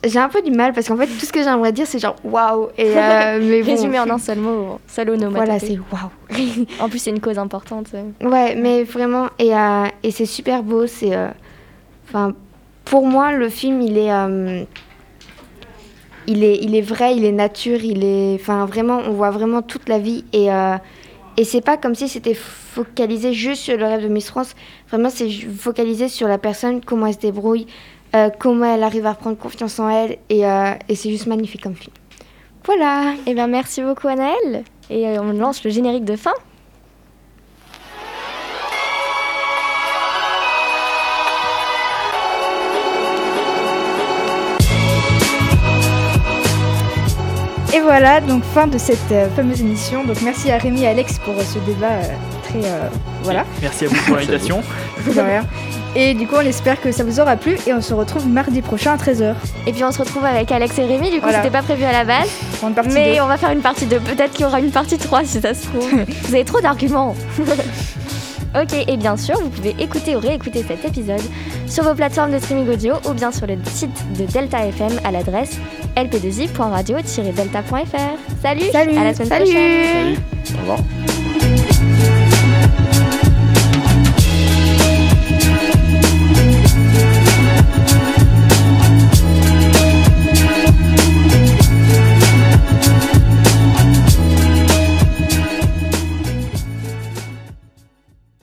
J'ai 0.04 0.20
un 0.20 0.30
peu 0.30 0.42
du 0.42 0.52
mal 0.52 0.72
parce 0.74 0.88
qu'en 0.88 0.96
fait 0.96 1.08
tout 1.08 1.26
ce 1.26 1.34
que 1.34 1.44
j'aimerais 1.44 1.74
dire 1.74 1.86
c'est 1.86 2.00
genre 2.00 2.16
waouh 2.24 2.70
et 2.78 2.98
euh, 2.98 3.40
mais 3.42 3.62
bon, 3.62 3.72
Résumé 3.72 4.00
en 4.00 4.10
un 4.10 4.18
seul 4.18 4.40
mot, 4.40 4.80
seul 4.88 5.14
Voilà 5.30 5.60
c'est 5.60 5.78
waouh. 5.78 6.66
en 6.80 6.90
plus, 6.90 7.00
c'est 7.00 7.10
une 7.10 7.20
cause 7.20 7.38
importante. 7.38 7.88
Ouais, 8.22 8.56
mais 8.56 8.84
vraiment, 8.84 9.28
et, 9.38 9.56
euh, 9.56 9.86
et 10.02 10.12
c'est 10.12 10.26
super 10.26 10.64
beau. 10.64 10.88
C'est, 10.88 11.16
euh, 11.16 12.32
pour 12.86 13.06
moi, 13.06 13.34
le 13.34 13.50
film, 13.50 13.82
il 13.82 13.98
est, 13.98 14.10
il 16.28 16.44
est, 16.44 16.58
il 16.62 16.76
est 16.76 16.82
vrai, 16.82 17.16
il 17.16 17.26
est 17.26 17.32
nature, 17.32 17.84
il 17.84 18.04
est, 18.04 18.36
enfin, 18.36 18.66
vraiment, 18.66 19.02
on 19.06 19.12
voit 19.12 19.32
vraiment 19.32 19.62
toute 19.62 19.90
la 19.90 20.00
vie 20.00 20.24
et 20.34 20.50
et 21.36 21.46
c'est 21.46 21.62
pas 21.62 21.78
comme 21.78 21.96
si 21.96 22.08
c'était 22.08 22.36
focalisé 22.36 23.34
juste 23.34 23.64
sur 23.64 23.78
le 23.78 23.86
rêve 23.86 24.04
de 24.04 24.08
Miss 24.08 24.30
France. 24.30 24.56
Vraiment, 24.90 25.10
c'est 25.10 25.30
focalisé 25.30 26.08
sur 26.08 26.28
la 26.28 26.38
personne, 26.38 26.82
comment 26.86 27.08
elle 27.08 27.16
se 27.16 27.20
débrouille, 27.20 27.66
euh, 28.16 28.30
comment 28.38 28.66
elle 28.66 28.84
arrive 28.84 29.06
à 29.06 29.14
reprendre 29.14 29.38
confiance 29.38 29.80
en 29.80 29.90
elle 29.90 30.18
et, 30.30 30.46
euh, 30.46 30.72
et 30.90 30.96
c'est 30.96 31.10
juste 31.10 31.28
magnifique 31.28 31.62
comme 31.64 31.76
film. 31.76 31.94
Voilà. 32.66 33.14
Eh 33.26 33.34
bien, 33.34 33.48
merci 33.48 33.82
beaucoup, 33.82 34.08
Anaëlle. 34.08 34.64
Et 34.90 35.08
euh, 35.08 35.22
on 35.22 35.34
lance 35.34 35.64
le 35.64 35.72
générique 35.72 36.06
de 36.06 36.16
fin. 36.16 36.34
Et 47.74 47.80
voilà, 47.80 48.22
donc 48.22 48.44
fin 48.44 48.68
de 48.68 48.78
cette 48.78 49.12
euh, 49.12 49.28
fameuse 49.36 49.62
émission. 49.62 50.04
Donc 50.04 50.22
merci 50.22 50.52
à 50.52 50.58
Rémi 50.58 50.84
et 50.84 50.88
Alex 50.88 51.18
pour 51.20 51.34
euh, 51.34 51.42
ce 51.42 51.58
débat 51.60 51.88
euh, 51.88 52.04
très... 52.44 52.64
euh, 52.70 52.88
voilà, 53.24 53.46
Merci 53.62 53.86
à 53.86 53.88
vous 53.88 53.96
pour 54.06 54.16
l'invitation. 54.16 54.62
Et 55.96 56.14
du 56.16 56.26
coup, 56.28 56.36
on 56.38 56.42
espère 56.42 56.82
que 56.82 56.92
ça 56.92 57.04
vous 57.04 57.20
aura 57.20 57.36
plu 57.36 57.56
et 57.68 57.74
on 57.74 57.82
se 57.82 57.94
retrouve 57.94 58.28
mardi 58.28 58.62
prochain 58.64 58.94
à 58.94 58.98
13h. 58.98 59.36
Et 59.68 59.72
puis, 59.74 59.84
on 59.84 59.92
se 59.92 60.00
retrouve 60.00 60.26
avec 60.26 60.52
Alex 60.52 60.76
et 60.80 60.86
Rémi. 60.86 61.12
Du 61.12 61.18
coup, 61.18 61.24
Voilà. 61.24 61.38
c'était 61.44 61.52
pas 61.52 61.62
prévu 61.62 61.84
à 61.84 61.92
la 61.92 62.04
base. 62.04 62.30
Pour 62.60 62.70
une 62.70 62.74
partie 62.76 62.94
Mais 62.94 63.16
deux. 63.16 63.22
on 63.22 63.28
va 63.28 63.38
faire 63.38 63.52
une 63.52 63.62
partie 63.62 63.86
2. 63.86 64.00
Peut-être 64.00 64.32
qu'il 64.32 64.42
y 64.42 64.46
aura 64.46 64.60
une 64.60 64.72
partie 64.72 64.98
3 64.98 65.24
si 65.26 65.40
ça 65.40 65.54
se 65.54 65.68
trouve. 65.68 65.88
Vous 66.24 66.34
avez 66.34 66.46
trop 66.46 66.62
d'arguments. 66.62 67.16
Ok, 68.56 68.72
et 68.88 68.98
bien 68.98 69.18
sûr, 69.18 69.34
vous 69.42 69.50
pouvez 69.50 69.76
écouter 69.80 70.16
ou 70.16 70.20
réécouter 70.20 70.64
cet 70.68 70.86
épisode 70.86 71.24
sur 71.66 71.84
vos 71.84 71.96
plateformes 71.96 72.32
de 72.32 72.38
streaming 72.38 72.70
audio 72.70 72.94
ou 73.10 73.14
bien 73.14 73.32
sur 73.32 73.48
le 73.48 73.56
site 73.66 73.90
de 74.16 74.26
Delta 74.32 74.68
FM 74.68 74.92
à 75.04 75.10
l'adresse 75.10 75.58
lp2i.radio-delta.fr. 75.98 77.98
Salut 78.44 78.62
Salut 78.72 78.96
À 78.96 79.06
la 79.06 79.14
semaine 79.16 79.28
Salut 79.30 79.46
prochaine 79.46 80.18
Au 80.56 80.60
revoir. 80.62 80.78